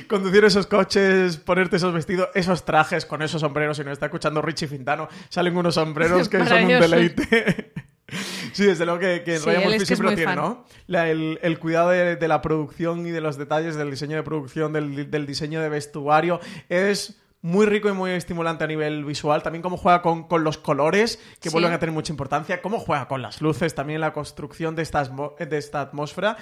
Conducir 0.07 0.45
esos 0.45 0.67
coches, 0.67 1.37
ponerte 1.37 1.77
esos 1.77 1.91
vestidos, 1.91 2.29
esos 2.35 2.63
trajes 2.65 3.05
con 3.07 3.23
esos 3.23 3.41
sombreros. 3.41 3.77
Si 3.77 3.83
nos 3.83 3.93
está 3.93 4.05
escuchando 4.05 4.43
Richie 4.43 4.67
Fintano, 4.67 5.07
salen 5.29 5.57
unos 5.57 5.73
sombreros 5.73 6.29
que 6.29 6.45
son 6.45 6.63
un 6.65 6.67
deleite. 6.67 7.73
sí, 8.53 8.63
desde 8.65 8.85
luego 8.85 8.99
que, 8.99 9.23
que 9.23 9.39
Sí, 9.39 9.45
Ryan 9.45 9.61
él 9.63 9.67
Murphy 9.69 9.75
es 9.75 9.79
que 9.79 9.83
es 9.83 9.87
siempre 9.97 10.09
lo 10.11 10.15
tiene, 10.15 10.25
fan. 10.33 10.35
¿no? 10.35 10.65
La- 10.85 11.09
el, 11.09 11.39
el 11.41 11.57
cuidado 11.59 11.89
de, 11.89 12.15
de 12.15 12.27
la 12.27 12.43
producción 12.43 13.07
y 13.07 13.11
de 13.11 13.21
los 13.21 13.37
detalles 13.39 13.75
del 13.75 13.89
diseño 13.89 14.15
de 14.17 14.23
producción, 14.23 14.71
del, 14.71 15.09
del 15.09 15.25
diseño 15.25 15.61
de 15.61 15.69
vestuario, 15.69 16.39
es 16.69 17.17
muy 17.47 17.65
rico 17.65 17.87
y 17.87 17.93
muy 17.93 18.11
estimulante 18.11 18.65
a 18.65 18.67
nivel 18.67 19.05
visual. 19.05 19.41
También 19.41 19.61
cómo 19.61 19.77
juega 19.77 20.01
con, 20.01 20.27
con 20.27 20.43
los 20.43 20.57
colores, 20.57 21.17
que 21.39 21.49
Sí. 21.49 21.53
vuelven 21.53 21.71
a 21.73 21.79
tener 21.79 21.93
mucha 21.93 22.11
importancia. 22.11 22.61
Cómo 22.61 22.77
juega 22.79 23.07
con 23.07 23.21
las 23.21 23.41
luces, 23.41 23.73
también 23.73 24.01
la 24.01 24.11
construcción 24.11 24.75
de 24.75 24.81
esta, 24.83 25.03
de 25.05 25.57
esta 25.57 25.79
atmósfera. 25.81 26.35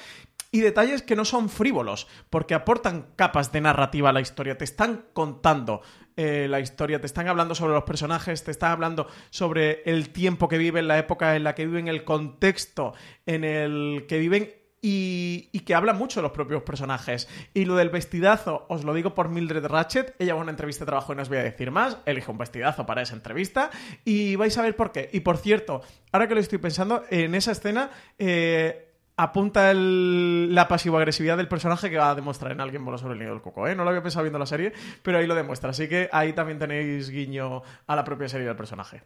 Y 0.52 0.62
detalles 0.62 1.02
que 1.04 1.16
no 1.16 1.26
son 1.26 1.50
frívolos, 1.50 2.08
porque 2.30 2.54
aportan 2.56 3.08
capas 3.16 3.52
de 3.52 3.62
narrativa 3.62 4.10
a 4.10 4.14
la 4.14 4.22
historia. 4.22 4.58
Te 4.58 4.64
están 4.64 5.06
contando 5.14 5.82
eh, 6.18 6.48
la 6.50 6.60
historia, 6.62 7.00
te 7.00 7.08
están 7.08 7.28
hablando 7.28 7.54
sobre 7.56 7.74
los 7.74 7.84
personajes, 7.84 8.44
te 8.44 8.52
están 8.52 8.72
hablando 8.72 9.06
sobre 9.30 9.84
el 9.86 10.10
tiempo 10.10 10.48
que 10.48 10.58
viven, 10.58 10.88
la 10.88 10.98
época 10.98 11.36
en 11.36 11.44
la 11.44 11.54
que 11.56 11.66
viven, 11.66 11.88
el 11.88 12.04
contexto 12.06 12.94
en 13.26 13.44
el 13.44 14.06
que 14.08 14.18
viven 14.18 14.54
y, 14.88 15.60
que 15.62 15.74
habla 15.74 15.94
mucho 15.94 16.20
de 16.20 16.24
los 16.24 16.32
propios 16.32 16.62
personajes. 16.62 17.28
Y 17.56 17.66
lo 17.66 17.76
del 17.76 17.90
vestidazo, 17.90 18.68
os 18.70 18.84
lo 18.84 18.94
digo 18.94 19.16
por 19.16 19.30
Mildred 19.30 19.66
Ratchet. 19.66 20.16
Ella 20.20 20.36
va 20.36 20.42
a 20.42 20.44
una 20.44 20.52
entrevista 20.52 20.86
de 20.86 20.90
trabajo 20.90 21.12
y 21.12 21.16
no 21.16 21.24
os 21.24 21.30
voy 21.30 21.40
a 21.40 21.44
decir 21.44 21.72
más. 21.72 21.98
Elige 22.06 22.30
un 22.30 22.38
vestidazo 22.38 22.86
para 22.86 23.02
esa 23.02 23.16
entrevista 23.16 23.72
y 24.04 24.36
vais 24.36 24.56
a 24.60 24.62
ver 24.62 24.76
por 24.76 24.92
qué. 24.92 25.10
Y 25.12 25.22
por 25.22 25.38
cierto, 25.38 25.82
ahora 26.12 26.28
que 26.28 26.36
lo 26.36 26.40
estoy 26.40 26.60
pensando, 26.60 27.04
en 27.10 27.34
esa 27.34 27.54
escena 27.54 27.90
eh, 28.20 28.94
apunta 29.18 29.74
la 29.74 30.68
pasivo-agresividad 30.68 31.38
del 31.38 31.48
personaje 31.48 31.90
que 31.90 31.98
va 31.98 32.12
a 32.12 32.16
demostrar 32.16 32.52
en 32.52 32.62
alguien 32.62 32.86
voló 32.86 33.00
sobre 33.00 33.14
el 33.14 33.20
nido 33.22 33.32
del 33.32 33.42
coco. 33.42 33.68
¿eh? 33.68 33.76
No 33.76 33.86
lo 33.86 33.90
había 33.90 34.04
pensado 34.04 34.22
viendo 34.22 34.38
la 34.38 34.46
serie, 34.46 34.72
pero 35.02 35.18
ahí 35.18 35.26
lo 35.26 35.34
demuestra. 35.34 35.72
Así 35.72 35.88
que 35.88 36.10
ahí 36.12 36.34
también 36.34 36.60
tenéis 36.60 37.10
guiño 37.10 37.64
a 37.88 37.96
la 37.96 38.04
propia 38.04 38.30
serie 38.30 38.46
del 38.46 38.56
personaje. 38.56 39.02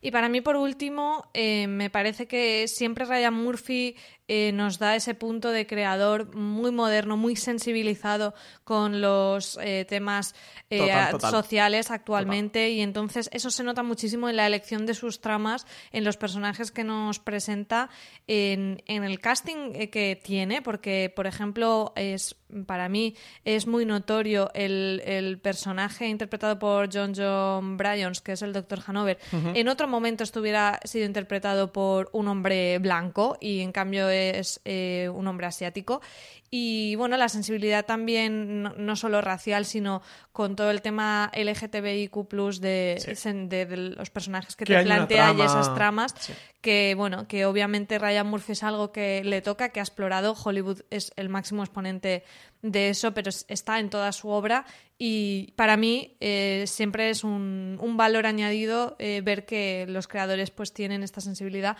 Y 0.00 0.10
para 0.10 0.28
mí, 0.28 0.40
por 0.40 0.56
último, 0.56 1.28
eh, 1.34 1.66
me 1.66 1.90
parece 1.90 2.26
que 2.26 2.68
siempre 2.68 3.04
Ryan 3.04 3.34
Murphy 3.34 3.96
eh, 4.28 4.50
nos 4.52 4.78
da 4.78 4.96
ese 4.96 5.14
punto 5.14 5.50
de 5.50 5.66
creador 5.66 6.34
muy 6.34 6.72
moderno, 6.72 7.16
muy 7.16 7.36
sensibilizado 7.36 8.34
con 8.64 9.00
los 9.00 9.56
eh, 9.62 9.86
temas 9.88 10.34
eh, 10.68 10.80
Total, 10.80 11.10
total. 11.12 11.30
sociales 11.30 11.90
actualmente 11.92 12.70
y 12.70 12.80
entonces 12.80 13.30
eso 13.32 13.52
se 13.52 13.62
nota 13.62 13.84
muchísimo 13.84 14.28
en 14.28 14.34
la 14.34 14.46
elección 14.48 14.84
de 14.84 14.94
sus 14.94 15.20
tramas, 15.20 15.64
en 15.92 16.02
los 16.02 16.16
personajes 16.16 16.72
que 16.72 16.82
nos 16.82 17.20
presenta, 17.20 17.88
en, 18.26 18.82
en 18.86 19.04
el 19.04 19.20
casting 19.20 19.70
eh, 19.74 19.90
que 19.90 20.20
tiene, 20.20 20.60
porque, 20.60 21.12
por 21.14 21.28
ejemplo, 21.28 21.92
es 21.94 22.34
para 22.66 22.88
mí 22.88 23.14
es 23.44 23.66
muy 23.66 23.84
notorio 23.84 24.50
el, 24.54 25.02
el 25.04 25.38
personaje 25.38 26.08
interpretado 26.08 26.58
por 26.58 26.88
John 26.92 27.12
John 27.16 27.76
Bryons, 27.76 28.20
que 28.20 28.32
es 28.32 28.42
el 28.42 28.52
Dr. 28.52 28.80
Hanover, 28.86 29.18
en 29.32 29.68
otro 29.68 29.85
momento 29.86 30.24
estuviera 30.24 30.80
sido 30.84 31.06
interpretado 31.06 31.72
por 31.72 32.10
un 32.12 32.28
hombre 32.28 32.78
blanco 32.78 33.36
y 33.40 33.60
en 33.60 33.72
cambio 33.72 34.08
es 34.08 34.60
eh, 34.64 35.10
un 35.12 35.26
hombre 35.26 35.46
asiático. 35.46 36.00
Y 36.50 36.94
bueno, 36.94 37.16
la 37.16 37.28
sensibilidad 37.28 37.84
también, 37.84 38.62
no, 38.62 38.72
no 38.76 38.94
solo 38.96 39.20
racial, 39.20 39.64
sino 39.64 40.00
con 40.32 40.54
todo 40.54 40.70
el 40.70 40.80
tema 40.80 41.30
LGTBIQ 41.34 42.14
de, 42.60 43.46
de, 43.48 43.66
de 43.66 43.76
los 43.76 44.10
personajes 44.10 44.54
que, 44.56 44.64
Que 44.64 44.76
te 44.76 44.82
plantea 44.84 45.32
y 45.36 45.40
esas 45.40 45.74
tramas, 45.74 46.14
Sí. 46.18 46.32
que 46.60 46.94
bueno, 46.96 47.26
que 47.26 47.46
obviamente 47.46 47.98
Ryan 47.98 48.26
Murphy 48.28 48.52
es 48.52 48.62
algo 48.62 48.92
que 48.92 49.22
le 49.24 49.42
toca, 49.42 49.70
que 49.70 49.80
ha 49.80 49.82
explorado. 49.82 50.34
Hollywood 50.34 50.82
es 50.90 51.12
el 51.16 51.28
máximo 51.28 51.62
exponente 51.64 52.22
de 52.62 52.90
eso, 52.90 53.12
pero 53.12 53.30
es- 53.30 53.44
está 53.48 53.78
en 53.80 53.90
toda 53.90 54.12
su 54.12 54.28
obra. 54.28 54.64
Y 54.98 55.52
para 55.56 55.76
mí 55.76 56.16
eh, 56.20 56.64
siempre 56.66 57.10
es 57.10 57.24
un, 57.24 57.78
un 57.80 57.96
valor 57.96 58.24
añadido 58.26 58.96
eh, 58.98 59.20
ver 59.24 59.44
que 59.46 59.84
los 59.88 60.06
creadores 60.08 60.50
pues 60.50 60.72
tienen 60.72 61.02
esta 61.02 61.20
sensibilidad 61.20 61.76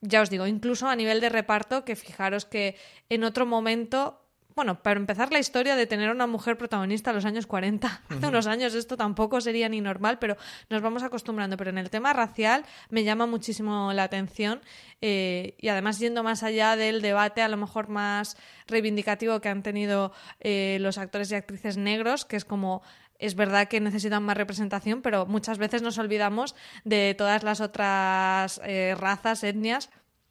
ya 0.00 0.22
os 0.22 0.30
digo, 0.30 0.46
incluso 0.46 0.88
a 0.88 0.96
nivel 0.96 1.20
de 1.20 1.28
reparto, 1.28 1.84
que 1.84 1.96
fijaros 1.96 2.44
que 2.44 2.76
en 3.08 3.24
otro 3.24 3.46
momento 3.46 4.20
bueno, 4.56 4.82
para 4.82 4.98
empezar 4.98 5.32
la 5.32 5.38
historia 5.38 5.76
de 5.76 5.86
tener 5.86 6.10
una 6.10 6.26
mujer 6.26 6.58
protagonista 6.58 7.10
a 7.10 7.12
los 7.14 7.24
años 7.24 7.46
40. 7.46 8.02
Hace 8.10 8.26
unos 8.26 8.46
años 8.46 8.74
esto 8.74 8.96
tampoco 8.96 9.40
sería 9.40 9.68
ni 9.68 9.80
normal, 9.80 10.18
pero 10.18 10.36
nos 10.68 10.82
vamos 10.82 11.02
acostumbrando. 11.02 11.56
Pero 11.56 11.70
en 11.70 11.78
el 11.78 11.88
tema 11.88 12.12
racial 12.12 12.64
me 12.90 13.04
llama 13.04 13.26
muchísimo 13.26 13.92
la 13.92 14.04
atención 14.04 14.60
eh, 15.00 15.54
y 15.58 15.68
además 15.68 15.98
yendo 15.98 16.22
más 16.22 16.42
allá 16.42 16.76
del 16.76 17.00
debate 17.00 17.42
a 17.42 17.48
lo 17.48 17.56
mejor 17.56 17.88
más 17.88 18.36
reivindicativo 18.66 19.40
que 19.40 19.48
han 19.48 19.62
tenido 19.62 20.12
eh, 20.40 20.78
los 20.80 20.98
actores 20.98 21.30
y 21.30 21.36
actrices 21.36 21.76
negros, 21.76 22.24
que 22.24 22.36
es 22.36 22.44
como 22.44 22.82
es 23.20 23.34
verdad 23.34 23.68
que 23.68 23.80
necesitan 23.80 24.22
más 24.22 24.36
representación, 24.36 25.02
pero 25.02 25.26
muchas 25.26 25.58
veces 25.58 25.82
nos 25.82 25.98
olvidamos 25.98 26.54
de 26.84 27.14
todas 27.16 27.42
las 27.42 27.60
otras 27.60 28.60
eh, 28.64 28.96
razas, 28.98 29.44
etnias 29.44 29.90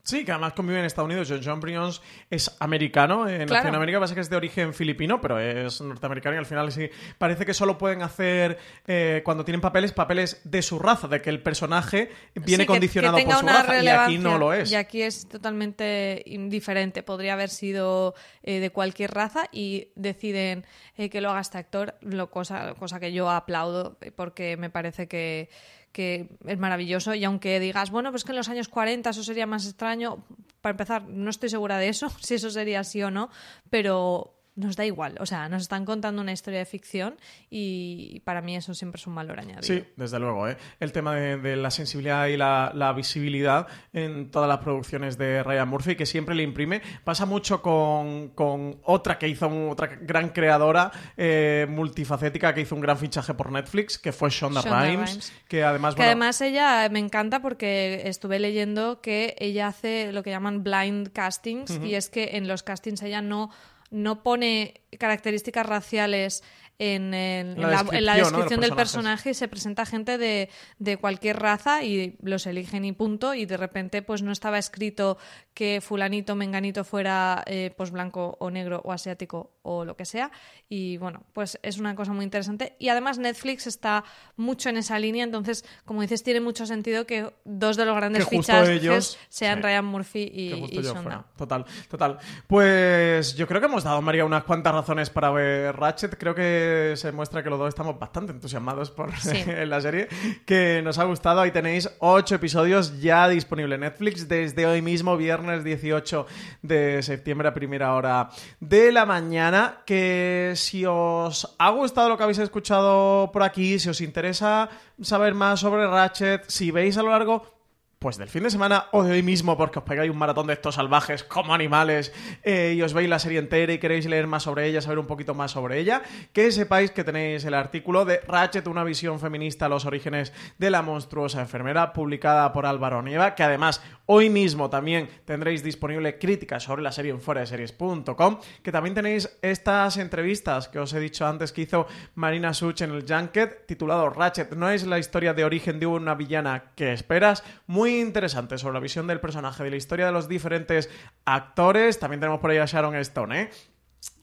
Sí, 0.10 0.26
que 0.26 0.32
además 0.32 0.54
convive 0.54 0.80
en 0.80 0.86
Estados 0.86 1.08
Unidos. 1.08 1.28
John 1.30 1.42
John 1.44 1.60
Brions 1.60 2.02
es 2.30 2.56
americano, 2.60 3.28
en 3.30 3.46
Claro. 3.46 3.64
Latinoamérica 3.64 4.00
pasa 4.00 4.16
que 4.16 4.22
es 4.22 4.30
de 4.30 4.36
origen 4.36 4.74
filipino, 4.74 5.22
pero 5.22 5.40
es 5.40 5.82
norteamericano 5.82 6.36
y 6.36 6.40
al 6.40 6.46
final 6.46 6.72
sí 6.72 6.90
parece 7.18 7.46
que 7.46 7.54
solo 7.54 7.78
pueden 7.78 8.02
hacer 8.02 8.58
eh, 8.88 9.22
cuando 9.24 9.46
tienen 9.46 9.62
papeles, 9.62 9.92
papeles 9.92 10.42
de 10.44 10.62
su 10.62 10.80
raza, 10.80 11.08
de 11.08 11.22
que 11.22 11.30
el 11.30 11.42
personaje 11.44 12.10
viene 12.34 12.64
Sí, 12.64 12.68
condicionado 12.68 13.18
que 13.18 13.24
por 13.26 13.36
su 13.36 13.46
raza 13.46 13.84
y 13.84 13.88
aquí 13.88 14.18
no 14.18 14.38
lo 14.38 14.52
es. 14.54 14.72
Y 14.72 14.76
aquí 14.76 15.02
es 15.04 15.28
totalmente 15.30 16.24
indiferente. 16.26 17.04
Podría 17.04 17.34
haber 17.34 17.50
sido 17.50 18.16
eh, 18.42 18.60
de 18.60 18.72
cualquier 18.72 19.12
raza 19.12 19.44
y 19.52 19.90
deciden 19.96 20.66
eh, 20.98 21.10
que 21.10 21.22
lo 21.22 21.30
haga 21.30 21.42
este 21.42 21.58
actor, 21.58 21.96
lo 22.02 22.30
cosa, 22.32 22.74
cosa 22.74 23.00
que 23.00 23.14
yo 23.14 23.30
aplaudo 23.30 23.98
eh, 24.02 24.12
porque 24.12 24.58
me 24.58 24.70
parece 24.70 25.08
que, 25.08 25.50
que 25.92 26.30
es 26.46 26.58
maravilloso. 26.58 27.14
Y 27.14 27.24
aunque 27.24 27.60
digas, 27.60 27.92
bueno, 27.92 28.12
pues 28.12 28.24
que 28.24 28.32
en 28.32 28.38
los 28.38 28.50
años 28.50 28.68
40 28.68 29.10
eso 29.10 29.24
sería 29.24 29.46
más 29.46 29.66
extraño, 29.66 30.24
para 30.62 30.72
empezar, 30.72 31.04
no 31.08 31.30
estoy 31.30 31.50
segura 31.50 31.78
de 31.78 31.90
eso, 31.90 32.10
si 32.22 32.36
eso 32.36 32.50
sería 32.50 32.82
así 32.82 33.02
o 33.04 33.12
no, 33.12 33.30
pero 33.70 34.39
nos 34.60 34.76
da 34.76 34.86
igual. 34.86 35.16
O 35.20 35.26
sea, 35.26 35.50
nos 35.50 35.62
están 35.64 35.86
contando 35.86 36.22
una 36.22 36.32
historia 36.32 36.60
de 36.60 36.66
ficción 36.66 37.18
y 37.50 38.22
para 38.26 38.42
mí 38.42 38.56
eso 38.56 38.74
siempre 38.74 39.00
es 39.00 39.08
un 39.08 39.16
valor 39.16 39.40
añadido. 39.40 39.64
Sí, 39.64 39.84
desde 39.96 40.20
luego. 40.20 40.48
¿eh? 40.48 40.58
El 40.80 40.92
tema 40.92 41.16
de, 41.16 41.38
de 41.38 41.56
la 41.56 41.72
sensibilidad 41.72 42.28
y 42.28 42.38
la, 42.38 42.72
la 42.76 42.94
visibilidad 42.94 43.68
en 43.94 44.32
todas 44.32 44.48
las 44.48 44.60
producciones 44.60 45.18
de 45.18 45.44
Ryan 45.44 45.68
Murphy, 45.68 45.96
que 45.96 46.06
siempre 46.06 46.36
le 46.36 46.44
imprime. 46.44 46.82
Pasa 47.04 47.26
mucho 47.26 47.62
con, 47.62 48.30
con 48.30 48.80
otra 48.84 49.18
que 49.18 49.28
hizo, 49.28 49.48
un- 49.48 49.70
otra 49.70 49.88
gran 49.88 50.30
creadora 50.30 50.92
eh, 51.18 51.66
multifacética 51.70 52.54
que 52.54 52.62
hizo 52.62 52.76
un 52.76 52.82
gran 52.82 52.98
fichaje 52.98 53.34
por 53.34 53.52
Netflix, 53.52 53.98
que 53.98 54.12
fue 54.12 54.30
Shonda, 54.30 54.62
Shonda 54.62 54.82
Rhimes, 54.84 55.10
Rhimes. 55.10 55.34
que 55.48 55.64
además... 55.64 55.96
Que 55.96 56.00
bueno, 56.00 56.12
además 56.12 56.42
ella 56.42 56.90
me 56.90 57.00
encanta 57.00 57.42
porque 57.42 58.04
estuve 58.06 58.40
leyendo 58.40 59.02
que 59.02 59.36
ella 59.40 59.68
hace 59.68 60.12
lo 60.12 60.24
que 60.24 60.30
llaman 60.30 60.64
blind 60.64 61.12
castings 61.12 61.80
y 61.84 61.96
es 61.96 62.10
que 62.10 62.32
en 62.38 62.48
los 62.48 62.64
castings 62.64 63.02
ella 63.04 63.22
no, 63.22 63.50
no 63.92 64.24
pone 64.24 64.82
características 64.98 65.66
raciales 65.66 66.44
en, 66.80 67.14
el- 67.14 67.52
en 67.58 67.62
La 67.62 67.68
la, 67.84 67.86
en 67.92 68.06
la 68.06 68.16
descripción, 68.16 68.62
del 68.62 68.74
personaje 68.74 69.32
y 69.32 69.34
se 69.34 69.48
presenta 69.48 69.86
gente 69.86 70.18
de, 70.18 70.50
de 70.80 70.98
cualquier 70.98 71.38
raza 71.38 71.84
y 71.84 72.18
los 72.22 72.48
eligen 72.48 72.86
y 72.86 72.94
punto 72.94 73.34
y 73.34 73.46
de 73.46 73.58
repente 73.58 74.02
pues 74.02 74.22
no 74.24 74.32
estaba 74.32 74.58
escrito 74.58 75.18
que 75.54 75.82
fulanito, 75.82 76.36
menganito 76.36 76.84
fuera 76.86 77.44
eh, 77.46 77.74
pues 77.76 77.92
blanco 77.92 78.38
o 78.40 78.50
negro 78.50 78.82
o 78.86 78.94
asiático 78.94 79.52
o 79.62 79.84
lo 79.84 79.98
que 79.98 80.06
sea 80.06 80.32
y 80.70 80.96
bueno 80.98 81.24
pues 81.34 81.60
es 81.64 81.78
una 81.80 81.96
cosa 81.96 82.14
muy 82.14 82.24
interesante 82.24 82.76
y 82.80 82.88
además 82.90 83.18
Netflix 83.20 83.68
está 83.68 84.06
mucho 84.38 84.70
en 84.70 84.78
esa 84.78 84.98
línea 85.00 85.26
entonces 85.26 85.66
como 85.84 86.02
dices 86.02 86.24
tiene 86.24 86.40
mucho 86.40 86.66
sentido 86.66 87.06
que 87.06 87.30
dos 87.44 87.76
de 87.76 87.84
los 87.86 87.96
grandes 87.98 88.26
fichajes 88.28 88.70
ellos- 88.70 89.18
sean 89.28 89.58
sí. 89.58 89.64
Ryan 89.64 89.86
Murphy 89.86 90.32
y, 90.34 90.78
y 90.80 90.82
Shonda. 90.82 91.26
Total, 91.38 91.66
total. 91.90 92.18
Pues 92.48 93.36
yo 93.36 93.48
creo 93.48 93.60
que 93.60 93.68
hemos 93.68 93.84
dado, 93.84 94.02
María, 94.02 94.26
unas 94.26 94.44
cuantas 94.44 94.74
razones 94.74 95.10
para 95.10 95.30
ver 95.32 95.76
Ratchet. 95.76 96.18
Creo 96.18 96.34
que 96.34 96.69
se 96.96 97.12
muestra 97.12 97.44
que 97.44 97.50
los 97.50 97.60
dos 97.60 97.70
estamos 97.70 97.98
bastante 98.00 98.32
entusiasmados 98.32 98.92
por 98.92 99.16
Sí. 99.18 99.44
la 99.66 99.82
serie, 99.82 100.08
que 100.46 100.82
nos 100.84 100.98
ha 100.98 101.04
gustado. 101.04 101.42
Ahí 101.42 101.52
tenéis 101.52 101.90
ocho 102.00 102.36
episodios 102.36 103.00
ya 103.00 103.28
disponibles 103.28 103.76
en 103.76 103.82
Netflix 103.82 104.28
desde 104.28 104.66
hoy 104.66 104.82
mismo, 104.82 105.18
viernes 105.18 105.64
18 105.64 106.26
de 106.62 107.04
septiembre 107.04 107.48
a 107.48 107.54
primera 107.54 107.94
hora 107.94 108.30
de 108.60 108.92
la 108.92 109.06
mañana. 109.06 109.84
Que 109.86 110.54
si 110.56 110.86
os 110.86 111.56
ha 111.60 111.70
gustado 111.72 112.10
lo 112.10 112.18
que 112.18 112.24
habéis 112.24 112.40
escuchado 112.40 113.32
por 113.32 113.44
aquí, 113.44 113.80
si 113.80 113.90
os 113.90 114.02
interesa 114.02 114.70
saber 115.02 115.34
más 115.34 115.60
sobre 115.60 115.88
Ratchet, 115.88 116.46
si 116.48 116.72
veis 116.72 116.98
a 116.98 117.04
lo 117.04 117.10
largo 117.10 117.59
pues 118.00 118.18
del 118.18 118.30
fin 118.30 118.44
de 118.44 118.50
semana 118.50 118.86
o 118.94 119.04
de 119.04 119.12
hoy 119.12 119.24
mismo, 119.24 119.58
porque 119.58 119.80
os 119.80 119.84
pegáis 119.84 120.10
un 120.10 120.18
maratón 120.18 120.48
de 120.48 120.54
estos 120.54 120.76
salvajes 120.76 121.26
como 121.26 121.54
animales 121.54 122.14
eh, 122.44 122.74
y 122.78 122.82
os 122.82 122.94
veis 122.94 123.10
la 123.10 123.20
serie 123.20 123.40
entera 123.40 123.74
y 123.74 123.78
queréis 123.78 124.06
leer 124.06 124.26
más 124.26 124.44
sobre 124.44 124.68
ella, 124.68 124.80
saber 124.80 125.00
un 125.00 125.06
poquito 125.06 125.34
más 125.34 125.52
sobre 125.52 125.80
ella, 125.80 126.02
que 126.32 126.50
sepáis 126.54 126.92
que 126.92 127.04
tenéis 127.04 127.44
el 127.44 127.54
artículo 127.54 128.06
de 128.06 128.22
Ratchet, 128.26 128.68
una 128.68 128.86
visión 128.86 129.20
feminista 129.20 129.66
a 129.66 129.70
los 129.70 129.84
orígenes 129.84 130.32
de 130.58 130.70
la 130.70 130.82
monstruosa 130.82 131.42
enfermera, 131.42 131.92
publicada 131.92 132.54
por 132.54 132.66
Álvaro 132.66 133.02
Nieva, 133.02 133.36
que 133.36 133.44
además 133.44 133.82
hoy 134.06 134.30
mismo 134.30 134.70
también 134.70 135.10
tendréis 135.26 135.62
disponible 135.62 136.18
críticas 136.18 136.64
sobre 136.64 136.84
la 136.84 136.94
serie 136.94 137.12
en 137.12 137.20
fueradeseries.com, 137.20 138.40
que 138.64 138.72
también 138.72 138.96
tenéis 138.96 139.38
estas 139.42 139.98
entrevistas 139.98 140.70
que 140.70 140.80
os 140.80 140.94
he 140.94 141.02
dicho 141.02 141.28
antes 141.28 141.52
que 141.52 141.64
hizo 141.64 141.86
Marina 142.16 142.54
Such 142.54 142.82
en 142.82 142.92
el 142.92 143.04
Junket, 143.06 143.66
titulado 143.66 144.10
Ratchet 144.10 144.56
no 144.56 144.70
es 144.70 144.88
la 144.88 145.00
historia 145.00 145.34
de 145.34 145.44
origen 145.44 145.82
de 145.82 145.86
una 145.86 146.16
villana 146.16 146.72
que 146.76 146.94
esperas, 146.94 147.44
muy 147.68 147.89
interesante 147.98 148.58
sobre 148.58 148.74
la 148.76 148.80
visión 148.80 149.08
del 149.08 149.20
personaje, 149.20 149.64
de 149.64 149.70
la 149.72 149.76
historia 149.78 150.06
de 150.06 150.12
los 150.12 150.28
diferentes 150.28 150.90
actores, 151.26 151.98
también 151.98 152.20
tenemos 152.20 152.40
por 152.40 152.52
ahí 152.52 152.58
a 152.58 152.66
Sharon 152.66 152.96
Stone, 152.98 153.42
¿eh? 153.42 153.50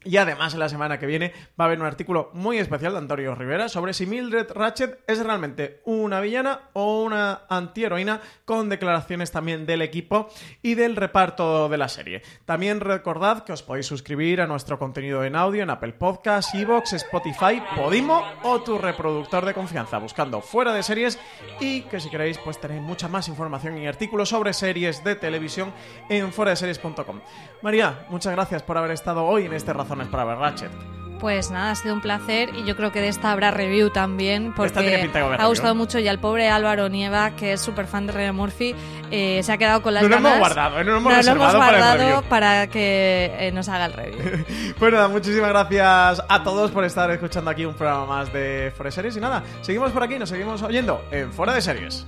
Y 0.06 0.18
además, 0.18 0.54
en 0.54 0.60
la 0.60 0.68
semana 0.68 0.98
que 0.98 1.06
viene 1.06 1.32
va 1.58 1.64
a 1.64 1.66
haber 1.66 1.80
un 1.80 1.86
artículo 1.86 2.30
muy 2.32 2.58
especial 2.58 2.92
de 2.92 2.98
Antonio 2.98 3.34
Rivera 3.34 3.68
sobre 3.68 3.92
si 3.92 4.06
Mildred 4.06 4.52
Ratchet 4.52 5.00
es 5.08 5.18
realmente 5.18 5.80
una 5.84 6.20
villana 6.20 6.60
o 6.74 7.02
una 7.02 7.40
antiheroína, 7.48 8.20
con 8.44 8.68
declaraciones 8.68 9.32
también 9.32 9.66
del 9.66 9.82
equipo 9.82 10.28
y 10.62 10.74
del 10.74 10.94
reparto 10.94 11.68
de 11.68 11.76
la 11.76 11.88
serie. 11.88 12.22
También 12.44 12.78
recordad 12.80 13.42
que 13.42 13.52
os 13.52 13.64
podéis 13.64 13.86
suscribir 13.86 14.40
a 14.40 14.46
nuestro 14.46 14.78
contenido 14.78 15.24
en 15.24 15.34
audio 15.34 15.64
en 15.64 15.70
Apple 15.70 15.94
Podcasts, 15.94 16.54
Evox, 16.54 16.92
Spotify, 16.92 17.60
Podimo 17.74 18.22
o 18.44 18.60
tu 18.60 18.78
reproductor 18.78 19.44
de 19.44 19.54
confianza, 19.54 19.98
buscando 19.98 20.40
fuera 20.40 20.72
de 20.72 20.84
series 20.84 21.18
y 21.58 21.82
que 21.82 21.98
si 21.98 22.10
queréis, 22.10 22.38
pues 22.38 22.60
tenéis 22.60 22.82
mucha 22.82 23.08
más 23.08 23.26
información 23.26 23.76
y 23.78 23.88
artículos 23.88 24.28
sobre 24.28 24.52
series 24.52 25.02
de 25.02 25.16
televisión 25.16 25.72
en 26.08 26.32
fueradeseries.com. 26.32 27.20
María, 27.62 28.06
muchas 28.08 28.32
gracias 28.32 28.62
por 28.62 28.78
haber 28.78 28.92
estado 28.92 29.24
hoy 29.24 29.46
en 29.46 29.52
este 29.52 29.72
Razones 29.96 30.08
para 30.08 30.24
ver 30.24 30.38
Ratchet. 30.38 30.70
Pues 31.18 31.50
nada, 31.50 31.70
ha 31.70 31.74
sido 31.74 31.94
un 31.94 32.02
placer 32.02 32.50
y 32.54 32.64
yo 32.64 32.76
creo 32.76 32.92
que 32.92 33.00
de 33.00 33.08
esta 33.08 33.32
habrá 33.32 33.50
review 33.50 33.88
también 33.88 34.52
porque 34.54 35.08
ha 35.38 35.46
gustado 35.46 35.74
mucho 35.74 35.98
y 35.98 36.06
al 36.08 36.18
pobre 36.18 36.50
Álvaro 36.50 36.90
Nieva, 36.90 37.30
que 37.30 37.54
es 37.54 37.62
súper 37.62 37.86
fan 37.86 38.06
de 38.06 38.12
Ryan 38.12 38.36
Murphy, 38.36 38.74
eh, 39.10 39.40
se 39.42 39.50
ha 39.50 39.56
quedado 39.56 39.80
con 39.80 39.94
las 39.94 40.02
lo 40.02 40.10
ganas. 40.10 40.32
hemos 40.32 40.38
guardado, 40.40 40.78
¿eh? 40.78 40.84
Nos 40.84 40.92
lo 40.92 40.98
hemos 40.98 41.12
Nos 41.14 41.24
lo 41.24 41.32
hemos 41.32 41.54
para 41.54 41.78
guardado 41.78 42.22
para 42.28 42.66
que 42.66 43.34
eh, 43.38 43.50
nos 43.52 43.66
haga 43.70 43.86
el 43.86 43.92
review. 43.94 44.44
Pues 44.78 44.92
nada, 44.92 45.08
muchísimas 45.08 45.48
gracias 45.48 46.22
a 46.28 46.42
todos 46.44 46.70
por 46.70 46.84
estar 46.84 47.10
escuchando 47.10 47.50
aquí 47.50 47.64
un 47.64 47.72
programa 47.72 48.04
más 48.04 48.30
de 48.30 48.70
Fuera 48.76 48.88
de 48.88 48.92
Series 48.92 49.16
y 49.16 49.20
nada, 49.20 49.42
seguimos 49.62 49.92
por 49.92 50.02
aquí, 50.02 50.18
nos 50.18 50.28
seguimos 50.28 50.60
oyendo 50.60 51.02
en 51.10 51.32
Fuera 51.32 51.54
de 51.54 51.62
Series. 51.62 52.04